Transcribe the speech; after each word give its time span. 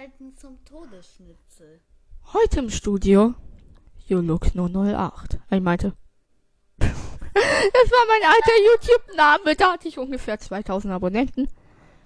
Zeiten 0.00 0.34
zum 0.34 0.64
Todesschnitzel. 0.64 1.78
Heute 2.32 2.60
im 2.60 2.70
Studio 2.70 3.34
Julux 4.06 4.54
008. 4.54 5.38
Ich 5.50 5.60
meinte, 5.60 5.92
das 6.78 6.88
war 6.88 8.06
mein 8.08 8.30
alter 8.30 8.52
YouTube-Name. 8.64 9.56
Da 9.56 9.72
hatte 9.72 9.88
ich 9.88 9.98
ungefähr 9.98 10.38
2000 10.38 10.94
Abonnenten. 10.94 11.48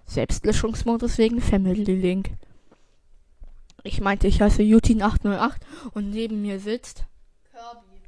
Selbstlöschungsmodus 0.07 1.18
wegen 1.18 1.40
Family 1.40 1.94
Link. 1.94 2.32
Ich 3.84 4.00
meinte, 4.00 4.26
ich 4.26 4.40
heiße 4.40 4.62
Jutin808 4.62 5.61
und 5.92 6.11
neben 6.11 6.42
mir 6.42 6.58
sitzt. 6.58 7.04
Kirby. 7.52 8.02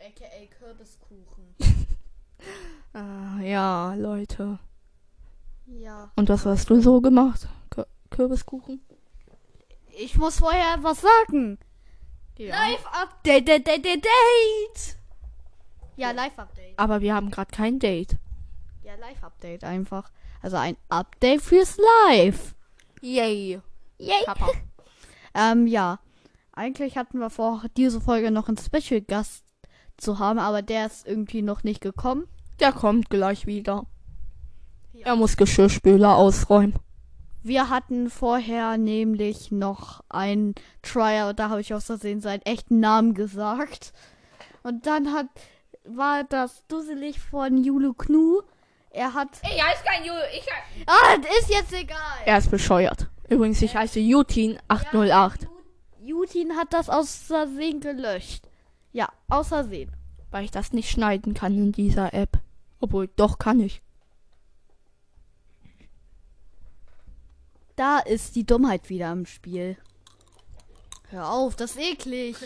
AKA 0.00 0.46
Kürbiskuchen. 0.58 1.54
Ah, 2.92 3.38
ja, 3.40 3.94
Leute. 3.94 4.58
Ja. 5.66 6.10
Und 6.16 6.28
was 6.28 6.44
hast 6.44 6.70
du 6.70 6.80
so 6.80 7.00
gemacht? 7.00 7.46
Kür 8.20 8.28
Kürbiskuchen? 8.28 8.82
Ich 9.98 10.18
muss 10.18 10.40
vorher 10.40 10.76
was 10.82 11.00
sagen. 11.00 11.58
Ja. 12.36 12.54
Live-Update, 12.54 13.48
date, 13.48 13.66
date, 13.66 13.84
date. 13.86 14.96
Ja, 15.96 16.10
Live-Update. 16.10 16.78
Aber 16.78 17.00
wir 17.00 17.14
haben 17.14 17.30
gerade 17.30 17.50
kein 17.50 17.78
Date. 17.78 18.18
Ja, 18.82 18.94
Live-Update 18.96 19.64
einfach. 19.64 20.10
Also 20.42 20.58
ein 20.58 20.76
Update 20.90 21.40
fürs 21.40 21.78
Live. 22.08 22.54
Yay. 23.00 23.62
Yay. 23.98 24.24
Papa. 24.26 24.50
Ähm, 25.32 25.68
ja. 25.68 26.00
Eigentlich 26.52 26.96
hatten 26.98 27.20
wir 27.20 27.30
vor, 27.30 27.62
diese 27.76 28.00
Folge 28.00 28.32
noch 28.32 28.48
einen 28.48 28.58
Special-Gast 28.58 29.44
zu 29.96 30.18
haben, 30.18 30.40
aber 30.40 30.60
der 30.60 30.86
ist 30.86 31.06
irgendwie 31.06 31.40
noch 31.40 31.62
nicht 31.62 31.80
gekommen. 31.80 32.26
Der 32.58 32.72
kommt 32.72 33.10
gleich 33.10 33.46
wieder. 33.46 33.86
Ja. 34.92 35.06
Er 35.06 35.16
muss 35.16 35.36
Geschirrspüler 35.36 36.16
ausräumen. 36.16 36.74
Wir 37.42 37.70
hatten 37.70 38.10
vorher 38.10 38.76
nämlich 38.76 39.50
noch 39.50 40.02
ein 40.08 40.54
Trial, 40.82 41.34
da 41.34 41.48
habe 41.48 41.60
ich 41.62 41.72
aus 41.72 41.86
Versehen 41.86 42.20
seinen 42.20 42.42
echten 42.42 42.80
Namen 42.80 43.14
gesagt. 43.14 43.92
Und 44.62 44.86
dann 44.86 45.12
hat, 45.12 45.26
war 45.84 46.24
das 46.24 46.66
dusselig 46.68 47.18
von 47.18 47.62
Julu 47.64 47.94
Knu. 47.94 48.42
Er 48.90 49.14
hat, 49.14 49.28
Ich 49.42 49.62
heiße 49.62 49.84
kein 49.84 50.04
Ju. 50.04 50.12
Ich 50.36 50.46
ah, 50.86 51.16
das 51.16 51.38
ist 51.40 51.50
jetzt 51.50 51.72
egal. 51.72 51.96
er 52.26 52.38
ist 52.38 52.50
bescheuert. 52.50 53.08
Übrigens, 53.28 53.62
ich 53.62 53.74
heiße 53.74 54.00
Jutin808. 54.00 55.46
Jutin 56.00 56.56
hat 56.56 56.72
das 56.72 56.90
aus 56.90 57.14
Versehen 57.14 57.80
gelöscht. 57.80 58.48
Ja, 58.92 59.08
aus 59.28 59.48
Versehen. 59.48 59.92
Weil 60.30 60.44
ich 60.44 60.50
das 60.50 60.72
nicht 60.72 60.90
schneiden 60.90 61.34
kann 61.34 61.56
in 61.56 61.72
dieser 61.72 62.12
App. 62.12 62.38
Obwohl, 62.80 63.08
doch 63.16 63.38
kann 63.38 63.60
ich. 63.60 63.82
Da 67.80 67.98
ist 67.98 68.36
die 68.36 68.44
Dummheit 68.44 68.90
wieder 68.90 69.10
im 69.10 69.24
Spiel. 69.24 69.78
Hör 71.08 71.30
auf, 71.30 71.56
das 71.56 71.76
ist 71.76 71.80
eklig. 71.80 72.36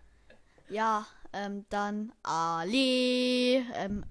ja, 0.70 1.06
ähm, 1.34 1.66
dann 1.68 2.10
Ali. 2.22 3.66
Ähm, 3.74 4.02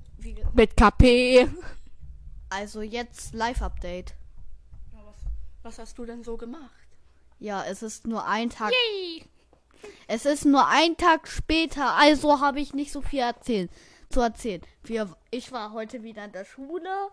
Mit 0.54 0.78
KP. 0.78 1.50
also 2.52 2.84
jetzt 2.84 3.34
Live-Update. 3.34 4.14
Was 5.64 5.80
hast 5.80 5.98
du 5.98 6.06
denn 6.06 6.23
so 6.23 6.38
gemacht? 6.38 6.70
Ja, 7.39 7.66
es 7.66 7.82
ist 7.82 8.06
nur 8.06 8.28
ein 8.28 8.52
Tag. 8.52 8.72
Yay. 8.72 9.26
Es 10.06 10.28
ist 10.28 10.45
nur 10.45 10.67
ein 10.67 10.95
Tag 10.95 11.28
später, 11.28 11.95
also 11.95 12.39
habe 12.39 12.59
ich 12.59 12.76
nicht 12.76 12.92
so 12.92 13.02
viel 13.02 13.22
erzählen, 13.22 13.67
zu 14.12 14.22
erzählen. 14.22 14.62
Wir, 14.84 15.12
ich 15.32 15.52
war 15.52 15.73
heute 15.73 16.04
wieder 16.04 16.23
in 16.23 16.34
der 16.34 16.45
Schule. 16.45 17.09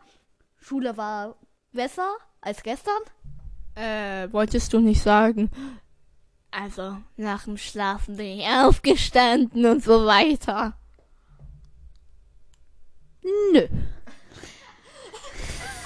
Schule 0.60 0.98
war 0.98 1.38
besser 1.72 2.14
als 2.42 2.62
gestern. 2.62 3.00
Äh, 3.78 4.32
wolltest 4.32 4.72
du 4.72 4.80
nicht 4.80 5.00
sagen? 5.00 5.50
Also, 6.50 6.96
nach 7.16 7.44
dem 7.44 7.56
Schlafen 7.56 8.16
bin 8.16 8.40
ich 8.40 8.46
aufgestanden 8.48 9.64
und 9.66 9.84
so 9.84 10.04
weiter. 10.04 10.76
Nö. 13.52 13.68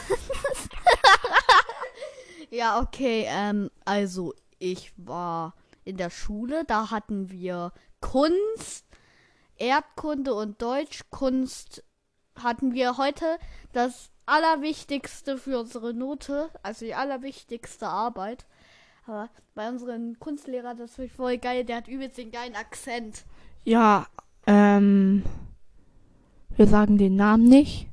ja, 2.51 2.81
okay, 2.81 3.27
ähm, 3.29 3.71
also 3.85 4.33
ich 4.59 4.95
war 4.97 5.55
in 5.85 5.99
der 5.99 6.09
Schule, 6.09 6.65
da 6.65 6.91
hatten 6.91 7.31
wir 7.31 7.73
Kunst, 8.01 8.87
Erdkunde 9.57 10.33
und 10.33 10.63
Deutsch. 10.63 11.03
Kunst 11.11 11.85
hatten 12.43 12.73
wir 12.73 12.97
heute 12.97 13.37
das 13.75 14.11
Allerwichtigste 14.33 15.37
für 15.37 15.61
unsere 15.61 15.93
Note, 15.93 16.49
also 16.63 16.87
die 16.87 16.95
allerwichtigste 16.95 17.87
Arbeit. 17.87 18.47
Aber 19.07 19.29
bei 19.55 19.69
unserem 19.69 20.19
Kunstlehrer, 20.19 20.75
das 20.75 20.95
finde 20.95 21.09
ich 21.09 21.13
voll 21.13 21.37
geil, 21.37 21.65
der 21.65 21.77
hat 21.77 21.89
übelst 21.89 22.17
den 22.17 22.31
geilen 22.31 22.55
Akzent. 22.55 23.27
Ja, 23.65 24.07
ähm, 24.47 25.23
wir 26.57 26.67
sagen 26.67 26.97
den 26.97 27.15
Namen 27.15 27.45
nicht. 27.45 27.89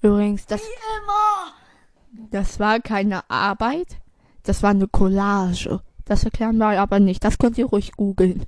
Übrigens, 0.00 0.46
das, 0.46 0.62
Immer! 0.62 1.52
das 2.30 2.58
war 2.58 2.80
keine 2.80 3.28
Arbeit, 3.28 3.98
das 4.44 4.62
war 4.62 4.70
eine 4.70 4.88
Collage. 4.88 5.82
Das 6.06 6.24
erklären 6.24 6.56
wir 6.56 6.80
aber 6.80 7.00
nicht. 7.00 7.22
Das 7.22 7.36
könnt 7.36 7.58
ihr 7.58 7.66
ruhig 7.66 7.92
googeln. 7.92 8.46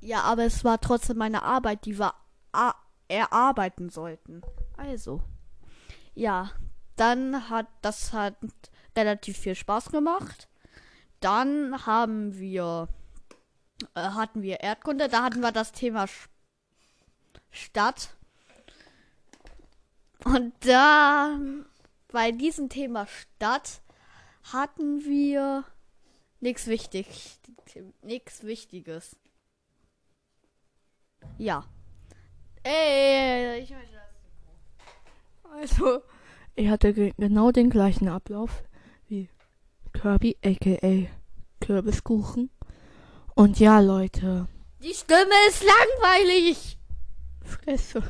Ja, 0.00 0.22
aber 0.22 0.44
es 0.44 0.64
war 0.64 0.80
trotzdem 0.80 1.18
meine 1.18 1.42
Arbeit, 1.42 1.84
die 1.84 1.98
wir 1.98 2.14
erarbeiten 3.06 3.90
sollten. 3.90 4.40
Also. 4.78 5.20
Ja, 6.14 6.50
dann 7.00 7.48
hat 7.48 7.66
das 7.80 8.12
hat 8.12 8.36
relativ 8.96 9.38
viel 9.38 9.54
Spaß 9.54 9.90
gemacht. 9.90 10.48
Dann 11.20 11.86
haben 11.86 12.38
wir 12.38 12.88
äh, 13.94 14.00
hatten 14.00 14.42
wir 14.42 14.60
Erdkunde, 14.60 15.08
da 15.08 15.22
hatten 15.22 15.40
wir 15.40 15.52
das 15.52 15.72
Thema 15.72 16.06
Sch 16.06 16.28
Stadt. 17.50 18.16
Und 20.24 20.52
da 20.60 21.40
bei 22.08 22.30
diesem 22.30 22.68
Thema 22.68 23.06
Stadt 23.06 23.80
hatten 24.52 25.04
wir 25.04 25.64
nichts 26.40 26.66
wichtig, 26.66 27.38
nichts 28.02 28.44
Wichtiges. 28.44 29.16
Ja. 31.38 31.64
Ey, 32.62 33.60
ich 33.62 33.70
möchte 33.70 33.94
das. 33.94 34.10
Also, 35.50 36.02
ich 36.60 36.68
hatte 36.68 36.92
ge 36.92 37.14
genau 37.16 37.50
den 37.52 37.70
gleichen 37.70 38.08
Ablauf 38.08 38.62
wie 39.08 39.30
Kirby, 39.94 40.36
aka 40.44 41.08
Kürbiskuchen. 41.60 42.50
Und 43.34 43.58
ja, 43.58 43.80
Leute, 43.80 44.46
Die 44.82 44.92
Stimme 44.92 45.38
ist 45.48 45.62
langweilig. 45.64 46.78
Fresse. 47.42 48.02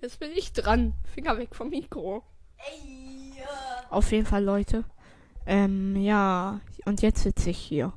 Jetzt 0.00 0.18
bin 0.18 0.30
ich 0.32 0.52
dran. 0.52 0.94
Finger 1.14 1.36
weg 1.36 1.54
vom 1.54 1.68
Mikro. 1.68 2.22
Ey, 2.56 3.34
Auf 3.90 4.10
jeden 4.10 4.26
Fall, 4.26 4.44
Leute. 4.44 4.84
Ähm, 5.46 5.96
ja. 5.96 6.60
Und 6.86 7.02
jetzt 7.02 7.22
sitze 7.22 7.50
ich 7.50 7.58
hier. 7.58 7.92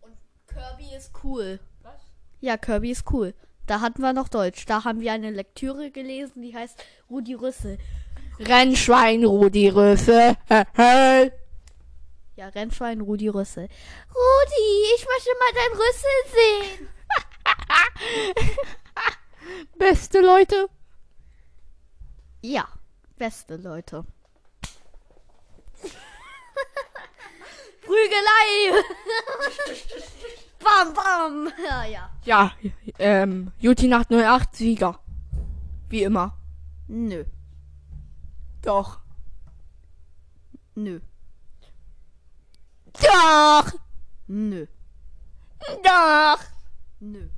Und 0.00 0.16
Kirby 0.46 0.94
ist 0.96 1.12
cool. 1.24 1.60
Was? 1.82 2.00
Ja, 2.40 2.56
Kirby 2.58 2.90
ist 2.90 3.10
cool. 3.12 3.34
Da 3.66 3.80
hatten 3.80 4.00
wir 4.02 4.12
noch 4.12 4.28
Deutsch. 4.28 4.64
Da 4.66 4.84
haben 4.84 5.00
wir 5.00 5.12
eine 5.12 5.30
Lektüre 5.30 5.90
gelesen, 5.90 6.42
die 6.42 6.54
heißt 6.54 6.82
Rudi 7.10 7.34
Rüssel. 7.34 7.78
Rennschwein, 8.40 9.24
Rudi 9.24 9.68
Röse. 9.68 10.36
Ja, 12.38 12.48
Rennschwein 12.48 13.00
Rudi 13.00 13.28
Rüssel. 13.28 13.68
Rudi, 14.14 14.94
ich 14.96 15.04
möchte 15.06 15.30
mal 15.40 15.52
dein 15.54 15.72
Rüssel 15.72 16.16
sehen. 16.36 16.88
Beste 19.78 20.20
Leute. 20.20 20.68
Ja, 22.42 22.68
beste 23.16 23.56
Leute. 23.56 24.04
Prügelei. 27.82 28.82
bam, 30.62 30.94
bam. 30.94 31.52
Ja, 31.68 31.84
ja. 31.84 32.10
Ja, 32.24 32.52
ähm, 33.00 33.50
Juti 33.58 33.92
808 33.92 34.54
Sieger. 34.54 35.00
Wie 35.88 36.04
immer. 36.04 36.36
Nö, 36.86 37.24
Doch. 38.62 39.00
nö, 40.74 41.00
Doch. 42.92 43.72
nö, 44.26 44.66
Doch. 45.82 46.40
nö. 47.00 47.28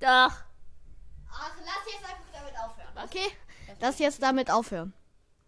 Doch. 0.00 0.32
Ach, 1.30 1.54
lass 1.64 1.92
jetzt 1.92 2.04
einfach 2.04 2.32
damit 2.32 2.54
aufhören, 2.58 3.04
okay? 3.04 3.30
Lass 3.80 3.98
jetzt 3.98 4.22
damit 4.22 4.50
aufhören. 4.50 4.92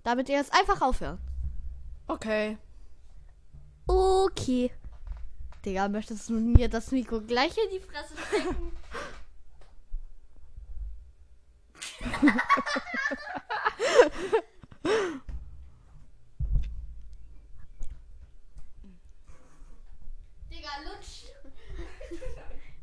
Damit 0.03 0.29
jetzt 0.29 0.53
einfach 0.53 0.81
aufhören. 0.83 1.19
Okay. 2.07 2.59
Okay. 3.87 4.73
Digga, 5.65 5.89
möchtest 5.89 6.29
du 6.29 6.35
mir 6.35 6.69
das 6.69 6.91
Mikro 6.91 7.21
gleich 7.21 7.57
in 7.57 7.71
die 7.71 7.81
Fresse 7.81 8.15
stecken? 8.29 8.73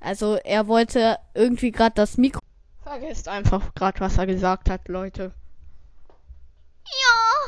Also 0.07 0.35
er 0.35 0.67
wollte 0.67 1.19
irgendwie 1.33 1.69
gerade 1.69 1.95
das 1.95 2.15
Mikro. 2.15 2.39
Vergesst 2.81 3.27
einfach 3.27 3.75
gerade, 3.75 3.99
was 3.99 4.17
er 4.17 4.25
gesagt 4.25 4.69
hat, 4.69 4.87
Leute. 4.87 5.33
Ja. 6.85 7.43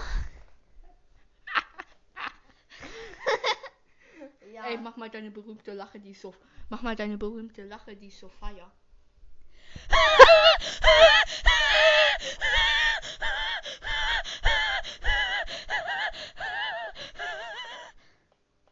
Ey, 4.67 4.77
mach 4.77 4.97
mal 4.97 5.09
deine 5.09 5.31
berühmte 5.31 5.71
Lache, 5.71 6.01
die 6.01 6.11
ist 6.11 6.19
so. 6.19 6.35
Mach 6.67 6.81
mal 6.81 6.97
deine 6.97 7.17
berühmte 7.17 7.63
Lache, 7.63 7.95
die 7.95 8.07
ist 8.07 8.19
so 8.19 8.27
feier. 8.27 8.69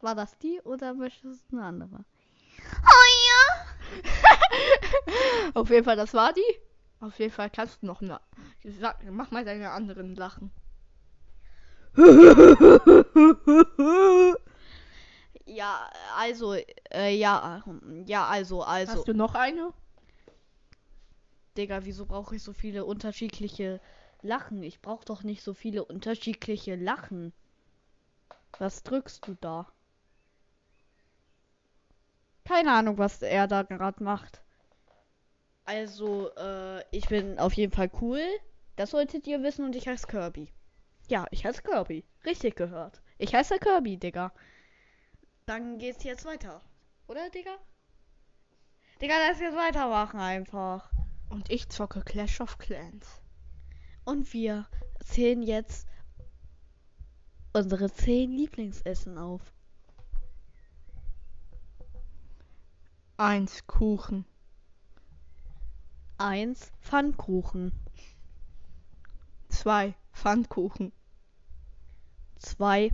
War 0.02 0.14
das 0.14 0.36
die 0.36 0.60
oder 0.60 0.92
möchtest 0.92 1.50
du 1.50 1.56
eine 1.56 1.64
andere? 1.64 2.04
Auf 5.54 5.70
jeden 5.70 5.84
Fall, 5.84 5.96
das 5.96 6.14
war 6.14 6.32
die. 6.32 6.58
Auf 7.00 7.18
jeden 7.18 7.32
Fall 7.32 7.50
kannst 7.50 7.82
du 7.82 7.86
noch 7.86 8.02
eine. 8.02 8.20
Sag, 8.64 9.04
mach 9.10 9.30
mal 9.30 9.44
deine 9.44 9.70
anderen 9.70 10.14
Lachen. 10.14 10.50
Ja, 15.48 15.88
also, 16.14 16.56
äh, 16.92 17.16
ja, 17.16 17.64
ja, 18.04 18.26
also, 18.26 18.62
also. 18.62 18.92
Hast 18.92 19.08
du 19.08 19.14
noch 19.14 19.34
eine? 19.34 19.72
Digga, 21.56 21.86
wieso 21.86 22.04
brauche 22.04 22.36
ich 22.36 22.42
so 22.42 22.52
viele 22.52 22.84
unterschiedliche 22.84 23.80
Lachen? 24.20 24.62
Ich 24.62 24.82
brauche 24.82 25.06
doch 25.06 25.22
nicht 25.22 25.42
so 25.42 25.54
viele 25.54 25.86
unterschiedliche 25.86 26.76
Lachen. 26.76 27.32
Was 28.58 28.82
drückst 28.82 29.26
du 29.26 29.36
da? 29.40 29.72
Keine 32.44 32.72
Ahnung, 32.72 32.98
was 32.98 33.22
er 33.22 33.46
da 33.46 33.62
gerade 33.62 34.04
macht. 34.04 34.42
Also, 35.68 36.34
äh, 36.36 36.82
ich 36.92 37.08
bin 37.08 37.38
auf 37.38 37.52
jeden 37.52 37.72
Fall 37.72 37.90
cool. 38.00 38.22
Das 38.76 38.92
solltet 38.92 39.26
ihr 39.26 39.42
wissen 39.42 39.66
und 39.66 39.76
ich 39.76 39.86
heiße 39.86 40.06
Kirby. 40.06 40.50
Ja, 41.08 41.26
ich 41.30 41.44
heiße 41.44 41.60
Kirby. 41.60 42.06
Richtig 42.24 42.56
gehört. 42.56 43.02
Ich 43.18 43.34
heiße 43.34 43.58
Kirby, 43.58 43.98
Digga. 43.98 44.32
Dann 45.44 45.76
geht's 45.76 46.04
jetzt 46.04 46.24
weiter. 46.24 46.62
Oder, 47.06 47.28
Digga? 47.28 47.58
Digga, 49.02 49.12
lass 49.28 49.40
jetzt 49.40 49.56
weitermachen 49.58 50.18
einfach. 50.20 50.90
Und 51.28 51.50
ich 51.50 51.68
zocke 51.68 52.00
Clash 52.00 52.40
of 52.40 52.56
Clans. 52.56 53.20
Und 54.06 54.32
wir 54.32 54.66
zählen 55.04 55.42
jetzt 55.42 55.86
unsere 57.52 57.92
zehn 57.92 58.32
Lieblingsessen 58.32 59.18
auf. 59.18 59.42
Eins 63.18 63.66
Kuchen. 63.66 64.24
Eins 66.18 66.72
Pfannkuchen. 66.80 67.72
Zwei 69.48 69.94
Pfannkuchen. 70.12 70.92
Zwei 72.38 72.90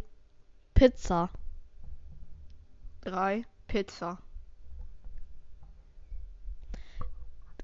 Pizza. 0.74 1.30
Drei 3.00 3.44
Pizza. 3.66 4.18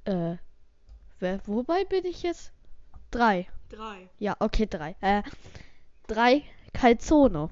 Äh, 0.04 0.36
wer, 1.18 1.46
wobei 1.46 1.84
bin 1.84 2.04
ich 2.06 2.22
jetzt? 2.22 2.52
Drei. 3.10 3.46
Drei. 3.68 4.08
Ja, 4.18 4.36
okay, 4.40 4.66
drei. 4.66 4.96
Äh, 5.00 5.22
drei 6.06 6.42
Calzone. 6.72 7.50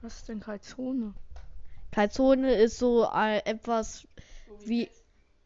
Was 0.00 0.16
ist 0.16 0.28
denn 0.28 0.40
Calzone? 0.40 1.14
Calzone 1.90 2.54
ist 2.54 2.78
so 2.78 3.04
äh, 3.04 3.38
etwas 3.44 4.06
wie, 4.64 4.90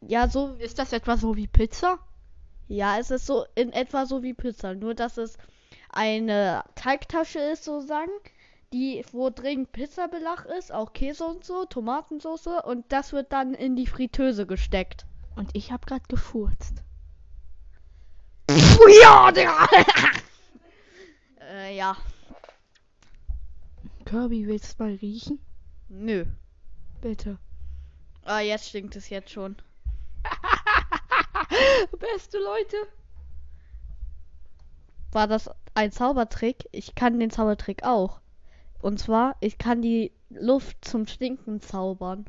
ja, 0.07 0.29
so, 0.29 0.55
Ist 0.59 0.79
das 0.79 0.93
etwa 0.93 1.17
so 1.17 1.37
wie 1.37 1.47
Pizza? 1.47 1.99
ja, 2.69 2.99
es 2.99 3.11
ist 3.11 3.27
so 3.27 3.45
in 3.55 3.73
etwa 3.73 4.07
so 4.07 4.23
wie 4.23 4.35
Pizza, 4.35 4.75
nur 4.75 4.95
dass 4.95 5.19
es 5.19 5.37
eine 5.91 6.65
Teigtasche 6.75 7.39
ist, 7.39 7.65
sozusagen, 7.65 8.11
die, 8.73 9.05
wo 9.13 9.29
drin 9.29 9.67
Pizzabelag 9.67 10.47
ist, 10.59 10.73
auch 10.73 10.93
Käse 10.95 11.25
und 11.25 11.45
so, 11.45 11.67
Tomatensauce 11.67 12.63
und 12.65 12.91
das 12.91 13.13
wird 13.13 13.33
dann 13.33 13.53
in 13.55 13.77
die 13.77 13.87
Fritteuse 13.87 14.47
gesteckt. 14.47 15.05
Und 15.37 15.51
ich 15.55 15.73
hab 15.73 15.87
grad 15.87 16.09
gefurzt. 16.09 16.83
Ja, 19.03 19.31
Digga! 19.33 19.67
äh, 21.41 21.77
ja. 21.77 21.97
Kirby, 24.05 24.47
willst 24.47 24.79
du 24.79 24.85
mal 24.85 24.95
riechen? 24.95 25.39
Nö. 25.89 26.27
Bitte. 27.01 27.39
Ah, 28.25 28.41
jetzt 28.41 28.69
stinkt 28.69 28.97
es 28.97 29.09
jetzt 29.09 29.31
schon. 29.31 29.57
Beste 31.99 32.39
Leute. 32.39 32.77
War 35.13 35.27
das 35.27 35.51
ein 35.75 35.93
Zaubertrick? 35.93 36.69
Ich 36.73 36.95
kann 36.95 37.19
den 37.21 37.31
Zaubertrick 37.31 37.85
auch. 37.85 38.21
Und 38.81 38.99
zwar, 38.99 39.37
ich 39.41 39.59
kann 39.59 39.83
die 39.83 40.13
Luft 40.31 40.85
zum 40.85 41.07
Stinken 41.07 41.61
zaubern. 41.61 42.27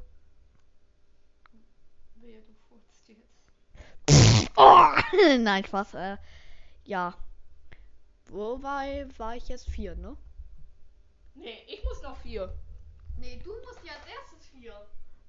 Oh! 4.56 4.86
Nein, 5.40 5.66
Spaß. 5.66 5.96
Äh, 5.96 6.18
ja. 6.84 7.16
Wobei 8.30 9.08
war 9.18 9.36
ich 9.36 9.48
jetzt 9.48 9.68
vier, 9.68 9.96
ne? 9.96 10.16
Nee, 11.34 11.58
ich 11.68 11.84
muss 11.84 12.04
noch 12.04 12.18
vier. 12.18 12.54
Nee, 13.18 13.42
du 13.44 13.52
musst 13.66 13.84
ja 13.84 13.94
als 13.94 14.06
erstes 14.06 14.48
vier. 14.48 14.74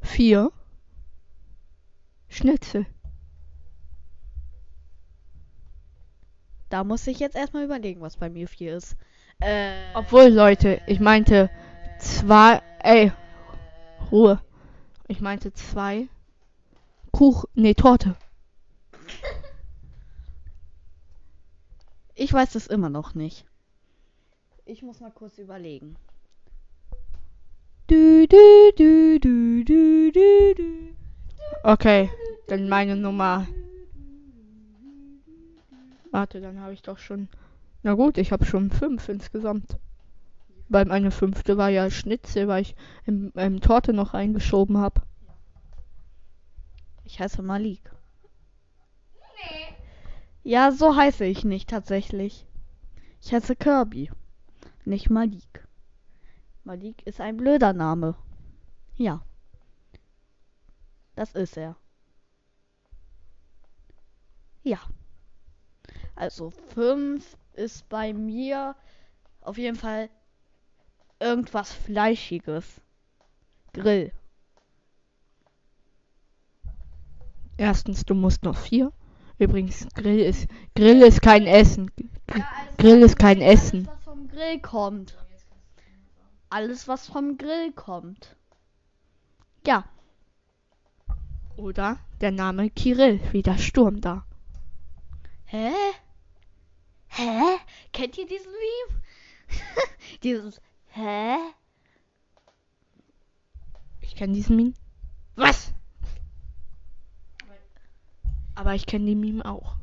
Vier. 0.02 0.52
Schnitzel. 2.28 2.86
Da 6.74 6.82
muss 6.82 7.06
ich 7.06 7.20
jetzt 7.20 7.36
erstmal 7.36 7.62
überlegen, 7.62 8.00
was 8.00 8.16
bei 8.16 8.28
mir 8.28 8.48
vier 8.48 8.76
ist. 8.76 8.96
Äh. 9.38 9.74
Obwohl, 9.94 10.24
Leute, 10.24 10.80
ich 10.88 10.98
meinte 10.98 11.48
zwei. 12.00 12.62
Ey, 12.80 13.12
Ruhe. 14.10 14.42
Ich 15.06 15.20
meinte 15.20 15.52
zwei. 15.52 16.08
Kuch. 17.12 17.44
Nee, 17.54 17.74
Torte. 17.74 18.16
Ich 22.16 22.32
weiß 22.32 22.56
es 22.56 22.66
immer 22.66 22.88
noch 22.88 23.14
nicht. 23.14 23.44
Ich 24.64 24.82
muss 24.82 24.98
mal 24.98 25.12
kurz 25.12 25.38
überlegen. 25.38 25.94
Du, 27.86 28.26
du, 28.26 28.72
du, 28.76 29.20
du, 29.20 29.62
du, 29.62 30.10
du, 30.10 30.54
du. 30.56 30.96
Okay, 31.62 32.10
dann 32.48 32.68
meine 32.68 32.96
Nummer. 32.96 33.46
Warte, 36.14 36.40
dann 36.40 36.60
habe 36.60 36.72
ich 36.72 36.80
doch 36.80 36.98
schon. 36.98 37.28
Na 37.82 37.94
gut, 37.94 38.18
ich 38.18 38.30
habe 38.30 38.44
schon 38.44 38.70
fünf 38.70 39.08
insgesamt. 39.08 39.78
Weil 40.68 40.84
meine 40.84 41.10
fünfte 41.10 41.56
war 41.56 41.70
ja 41.70 41.90
Schnitzel, 41.90 42.46
weil 42.46 42.62
ich 42.62 42.76
im, 43.04 43.32
im 43.34 43.60
Torte 43.60 43.92
noch 43.92 44.14
reingeschoben 44.14 44.78
habe. 44.78 45.02
Ich 47.02 47.18
heiße 47.18 47.42
Malik. 47.42 47.90
Ja, 50.44 50.70
so 50.70 50.94
heiße 50.94 51.24
ich 51.24 51.44
nicht 51.44 51.68
tatsächlich. 51.68 52.46
Ich 53.20 53.32
heiße 53.32 53.56
Kirby, 53.56 54.08
nicht 54.84 55.10
Malik. 55.10 55.66
Malik 56.62 57.04
ist 57.08 57.20
ein 57.20 57.36
blöder 57.38 57.72
Name. 57.72 58.14
Ja. 58.94 59.24
Das 61.16 61.32
ist 61.34 61.56
er. 61.56 61.74
Ja. 64.62 64.78
Also 66.16 66.50
fünf 66.50 67.36
ist 67.54 67.88
bei 67.88 68.12
mir 68.12 68.74
auf 69.40 69.58
jeden 69.58 69.76
Fall 69.76 70.08
irgendwas 71.20 71.72
Fleischiges. 71.72 72.80
Grill. 73.72 74.12
Erstens, 77.56 78.04
du 78.04 78.14
musst 78.14 78.42
noch 78.44 78.56
vier. 78.56 78.92
Übrigens, 79.38 79.88
Grill 79.94 80.20
ist 80.20 80.48
Grill 80.74 81.02
ist 81.02 81.22
kein 81.22 81.46
Essen. 81.46 81.90
Gr- 82.26 82.42
Grill 82.78 83.02
ist 83.02 83.18
kein 83.18 83.40
Essen. 83.40 83.88
Alles, 83.88 83.96
was 83.96 84.04
vom 84.04 84.28
Grill 84.28 84.60
kommt. 84.60 85.16
Alles, 86.50 86.88
was 86.88 87.06
vom 87.08 87.36
Grill 87.38 87.72
kommt. 87.72 88.36
Ja. 89.66 89.84
Oder 91.56 91.98
der 92.20 92.30
Name 92.30 92.70
Kirill, 92.70 93.20
wie 93.32 93.42
der 93.42 93.58
Sturm 93.58 94.00
da. 94.00 94.24
Hä? 95.46 95.72
Hä? 97.16 97.58
Kennt 97.92 98.18
ihr 98.18 98.26
diesen 98.26 98.50
Meme? 98.52 99.02
Dieses 100.22 100.60
Hä? 100.88 101.36
Ich 104.00 104.16
kenne 104.16 104.32
diesen 104.34 104.56
Meme. 104.56 104.74
Was? 105.36 105.72
Aber 108.56 108.74
ich 108.74 108.86
kenne 108.86 109.06
die 109.06 109.14
Meme 109.16 109.44
auch. 109.44 109.76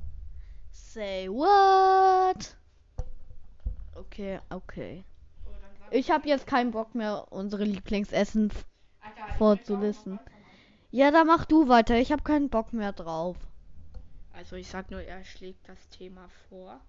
Say 0.72 1.28
what? 1.30 2.56
Okay, 3.96 4.40
okay. 4.50 5.04
Ich 5.90 6.10
habe 6.10 6.28
jetzt 6.30 6.48
keinen 6.48 6.72
Bock 6.72 6.96
mehr, 6.96 7.28
unsere 7.32 7.66
Lieblingsessen 7.66 8.50
f- 8.50 8.66
vorzulisten. 9.38 10.20
Ja, 10.90 11.12
dann 11.12 11.28
mach 11.28 11.44
du 11.46 11.68
weiter. 11.68 11.96
Ich 11.96 12.12
habe 12.14 12.24
keinen 12.24 12.50
Bock 12.50 12.72
mehr 12.72 12.94
drauf. 12.94 13.36
Also 14.34 14.56
ich 14.56 14.68
sag 14.70 14.90
nur, 14.92 15.02
er 15.02 15.24
schlägt 15.26 15.68
das 15.68 15.90
Thema 15.90 16.30
vor 16.50 16.80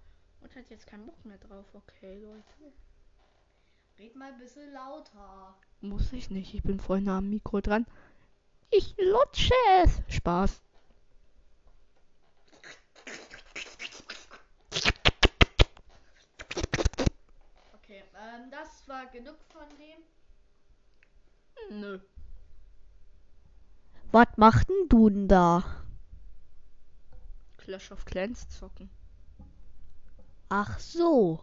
und 0.43 0.55
hat 0.55 0.69
jetzt 0.69 0.85
keinen 0.87 1.05
Bock 1.05 1.25
mehr 1.25 1.37
drauf. 1.37 1.65
Okay, 1.73 2.19
Leute. 2.19 2.73
Red 3.97 4.15
mal 4.15 4.31
ein 4.31 4.39
bisschen 4.39 4.71
lauter. 4.73 5.55
Muss 5.81 6.11
ich 6.13 6.29
nicht, 6.29 6.53
ich 6.53 6.63
bin 6.63 6.81
nah 7.03 7.19
am 7.19 7.29
Mikro 7.29 7.61
dran. 7.61 7.85
Ich 8.71 8.95
lutsche 8.97 9.53
es. 9.83 10.01
Spaß. 10.07 10.61
Okay, 17.75 18.03
ähm, 18.15 18.49
das 18.51 18.87
war 18.87 19.05
genug 19.07 19.37
von 19.49 19.67
dem. 19.77 20.03
Nö. 21.79 21.99
Was 24.11 24.27
macht 24.37 24.69
denn 24.69 24.89
du 24.89 25.09
denn 25.09 25.27
da? 25.27 25.63
Clash 27.57 27.91
of 27.91 28.05
Clans 28.05 28.49
zocken. 28.49 28.89
Ach 30.55 30.77
so. 30.77 31.39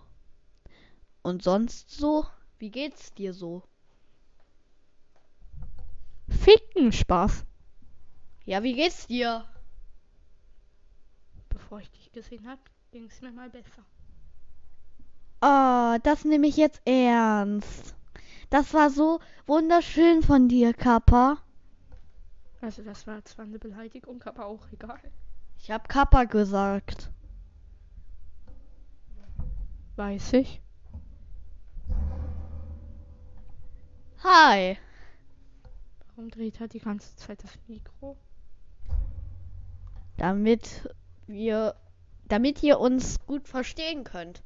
Und 1.23 1.43
sonst 1.43 1.90
so? 1.90 2.26
Wie 2.61 2.71
geht's 2.71 3.12
dir 3.12 3.35
so? 3.35 3.64
Ficken 6.29 6.93
Spaß. 6.93 7.45
Ja, 8.45 8.62
wie 8.62 8.75
geht's 8.75 9.09
dir? 9.09 9.45
Bevor 11.49 11.81
ich 11.81 11.90
dich 11.90 12.12
gesehen 12.12 12.49
hab, 12.49 12.61
ging 12.93 13.07
es 13.07 13.21
mir 13.21 13.33
mal 13.33 13.50
besser. 13.50 13.85
Ah, 15.40 15.99
das 16.05 16.25
nehme 16.25 16.47
ich 16.47 16.57
jetzt 16.57 16.81
ernst. 16.85 17.97
Das 18.49 18.73
war 18.75 18.90
so 18.90 19.19
wunderschön 19.45 20.23
von 20.23 20.47
dir, 20.47 20.73
Kappa. 20.73 21.38
Also 22.61 22.83
das 22.83 23.09
war 23.09 23.25
zwar 23.25 23.47
eine 23.47 23.59
Beleidigung, 23.59 24.23
aber 24.23 24.47
auch 24.47 24.71
egal. 24.71 25.00
Ich 25.59 25.73
hab 25.73 25.88
Kappa 25.88 26.23
gesagt. 26.26 27.11
Weiß 30.00 30.33
ich. 30.33 30.62
Hi. 34.25 34.78
Warum 36.09 36.30
dreht 36.30 36.59
er 36.59 36.69
die 36.69 36.78
ganze 36.78 37.14
Zeit 37.16 37.45
das 37.45 37.50
Mikro? 37.69 38.16
Damit 40.16 40.88
wir, 41.26 41.76
damit 42.25 42.62
ihr 42.62 42.80
uns 42.80 43.19
gut 43.26 43.47
verstehen 43.47 44.04
könnt. 44.04 44.42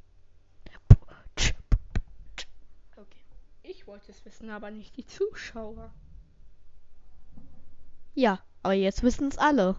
Okay. 2.97 3.25
Ich 3.63 3.87
wollte 3.87 4.11
es 4.11 4.25
wissen, 4.25 4.51
aber 4.51 4.73
nicht 4.73 4.97
die 4.97 5.07
Zuschauer. 5.07 5.95
Ja, 8.15 8.41
aber 8.65 8.75
jetzt 8.75 9.05
wissen 9.05 9.29
es 9.29 9.39
alle. 9.39 9.77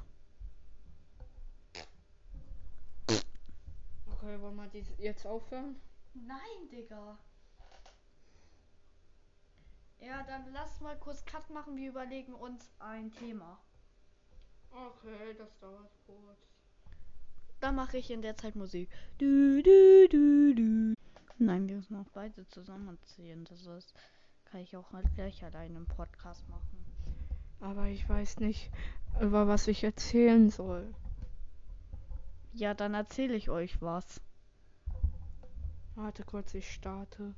Okay, 4.25 4.41
wollen 4.41 4.55
wir 4.55 4.67
die 4.69 4.83
jetzt 4.97 5.27
aufhören? 5.27 5.75
Nein, 6.15 6.67
Digga. 6.71 7.15
Ja, 9.99 10.23
dann 10.23 10.51
lass 10.51 10.81
mal 10.81 10.97
kurz 10.97 11.23
Cut 11.25 11.47
machen. 11.51 11.77
Wir 11.77 11.89
überlegen 11.89 12.33
uns 12.33 12.71
ein 12.79 13.11
Thema. 13.11 13.59
Okay, 14.71 15.35
das 15.37 15.59
dauert 15.59 15.91
kurz. 16.07 16.39
Dann 17.59 17.75
mache 17.75 17.99
ich 17.99 18.09
in 18.09 18.23
der 18.23 18.35
Zeit 18.35 18.55
Musik. 18.55 18.89
Du, 19.19 19.61
du, 19.61 20.07
du, 20.09 20.55
du. 20.55 20.93
Nein, 21.37 21.67
wir 21.67 21.75
müssen 21.75 21.95
auch 21.95 22.09
beide 22.11 22.47
zusammen 22.47 22.87
erzählen. 22.87 23.43
Das 23.43 23.67
ist, 23.67 23.93
kann 24.45 24.61
ich 24.61 24.75
auch 24.75 24.91
halt 24.91 25.13
gleich 25.13 25.43
allein 25.45 25.75
im 25.75 25.85
Podcast 25.85 26.49
machen. 26.49 26.83
Aber 27.59 27.85
ich 27.89 28.09
weiß 28.09 28.39
nicht, 28.39 28.71
über 29.21 29.47
was 29.47 29.67
ich 29.67 29.83
erzählen 29.83 30.49
soll. 30.49 30.95
Ja, 32.55 32.73
dann 32.73 32.93
erzähle 32.93 33.35
ich 33.35 33.49
euch 33.49 33.81
was. 33.81 34.21
Warte 35.95 36.23
kurz, 36.23 36.53
ich 36.53 36.71
starte. 36.71 37.35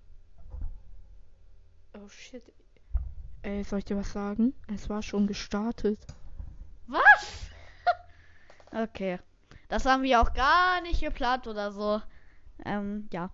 Oh 1.96 2.08
shit. 2.08 2.44
Ey, 3.42 3.64
soll 3.64 3.80
ich 3.80 3.86
dir 3.86 3.98
was 3.98 4.12
sagen? 4.12 4.54
Es 4.68 4.90
war 4.90 5.02
schon 5.02 5.26
gestartet. 5.26 6.00
Was? 6.86 7.50
okay. 8.72 9.18
Das 9.70 9.88
haben 9.88 10.04
wir 10.04 10.22
auch 10.22 10.34
gar 10.36 10.82
nicht 10.82 11.02
geplant 11.02 11.48
oder 11.48 11.72
so. 11.72 12.00
Ähm, 12.64 13.10
ja. 13.12 13.32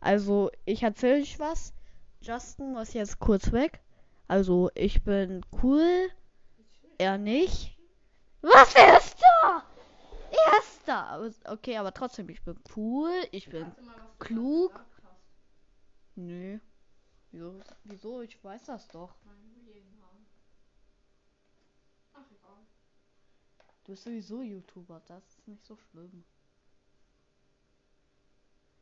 Also, 0.00 0.50
ich 0.64 0.82
erzähle 0.82 1.22
euch 1.22 1.38
was. 1.38 1.72
Justin 2.20 2.72
muss 2.72 2.94
jetzt 2.94 3.20
kurz 3.20 3.52
weg. 3.52 3.80
Also, 4.26 4.72
ich 4.74 5.04
bin 5.04 5.46
cool. 5.62 6.10
Er 6.98 7.16
nicht. 7.16 7.78
Was? 8.42 8.74
Ist 8.74 9.22
da! 9.22 9.69
Er! 10.30 10.60
Aber- 10.96 11.30
Okay, 11.44 11.76
aber 11.76 11.94
trotzdem, 11.94 12.28
ich 12.28 12.42
bin 12.42 12.58
cool. 12.76 13.12
Ich 13.30 13.48
bin. 13.48 13.70
klug. 14.18 14.84
Nö. 16.16 16.58
Wieso? 17.30 17.60
Wieso? 17.84 18.22
Ich 18.22 18.42
weiß 18.42 18.64
das 18.64 18.88
doch. 18.88 19.14
Ach. 22.12 22.24
Du 23.84 23.92
bist 23.92 24.02
sowieso 24.04 24.42
YouTuber, 24.42 25.00
das 25.06 25.24
ist 25.28 25.46
nicht 25.48 25.64
so 25.64 25.76
schlimm. 25.76 26.24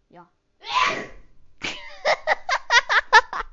Ja. 0.08 0.30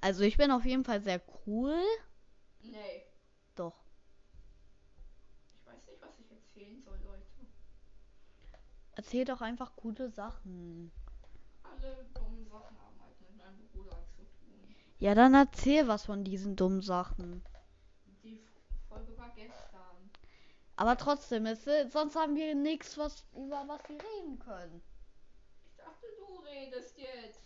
also 0.00 0.22
ich 0.22 0.36
bin 0.38 0.50
auf 0.50 0.64
jeden 0.64 0.84
Fall 0.84 1.00
sehr 1.02 1.20
cool. 1.46 1.78
Nee. 2.62 3.04
Doch. 3.54 3.84
Ich 5.54 5.66
weiß 5.66 5.86
nicht, 5.86 6.00
was 6.02 6.18
ich 6.18 6.30
erzählen 6.30 6.82
soll, 6.82 6.98
Leute. 7.04 7.22
Erzähl 8.96 9.24
doch 9.24 9.40
einfach 9.40 9.76
gute 9.76 10.10
Sachen. 10.10 10.90
Alle 11.62 12.06
dummen 12.14 12.44
Sachen 12.46 12.76
haben 12.78 13.00
halt 13.00 13.20
mit 13.20 13.36
meinem 13.36 13.68
Bruder 13.72 13.96
zu 14.16 14.22
tun. 14.22 14.74
Ja, 14.98 15.14
dann 15.14 15.34
erzähl 15.34 15.86
was 15.86 16.06
von 16.06 16.24
diesen 16.24 16.56
dummen 16.56 16.82
Sachen. 16.82 17.42
Die 18.24 18.40
Folge 18.88 19.16
war 19.16 19.30
gestern. 19.36 20.10
Aber 20.76 20.96
trotzdem, 20.96 21.46
es, 21.46 21.64
sonst 21.92 22.16
haben 22.16 22.34
wir 22.34 22.54
nichts, 22.54 22.98
was 22.98 23.24
über 23.34 23.64
was 23.68 23.80
wir 23.88 23.96
reden 23.96 24.38
können. 24.38 24.82
Ich 25.64 25.76
dachte, 25.76 26.06
du 26.18 26.38
redest 26.40 26.98
jetzt. 26.98 27.42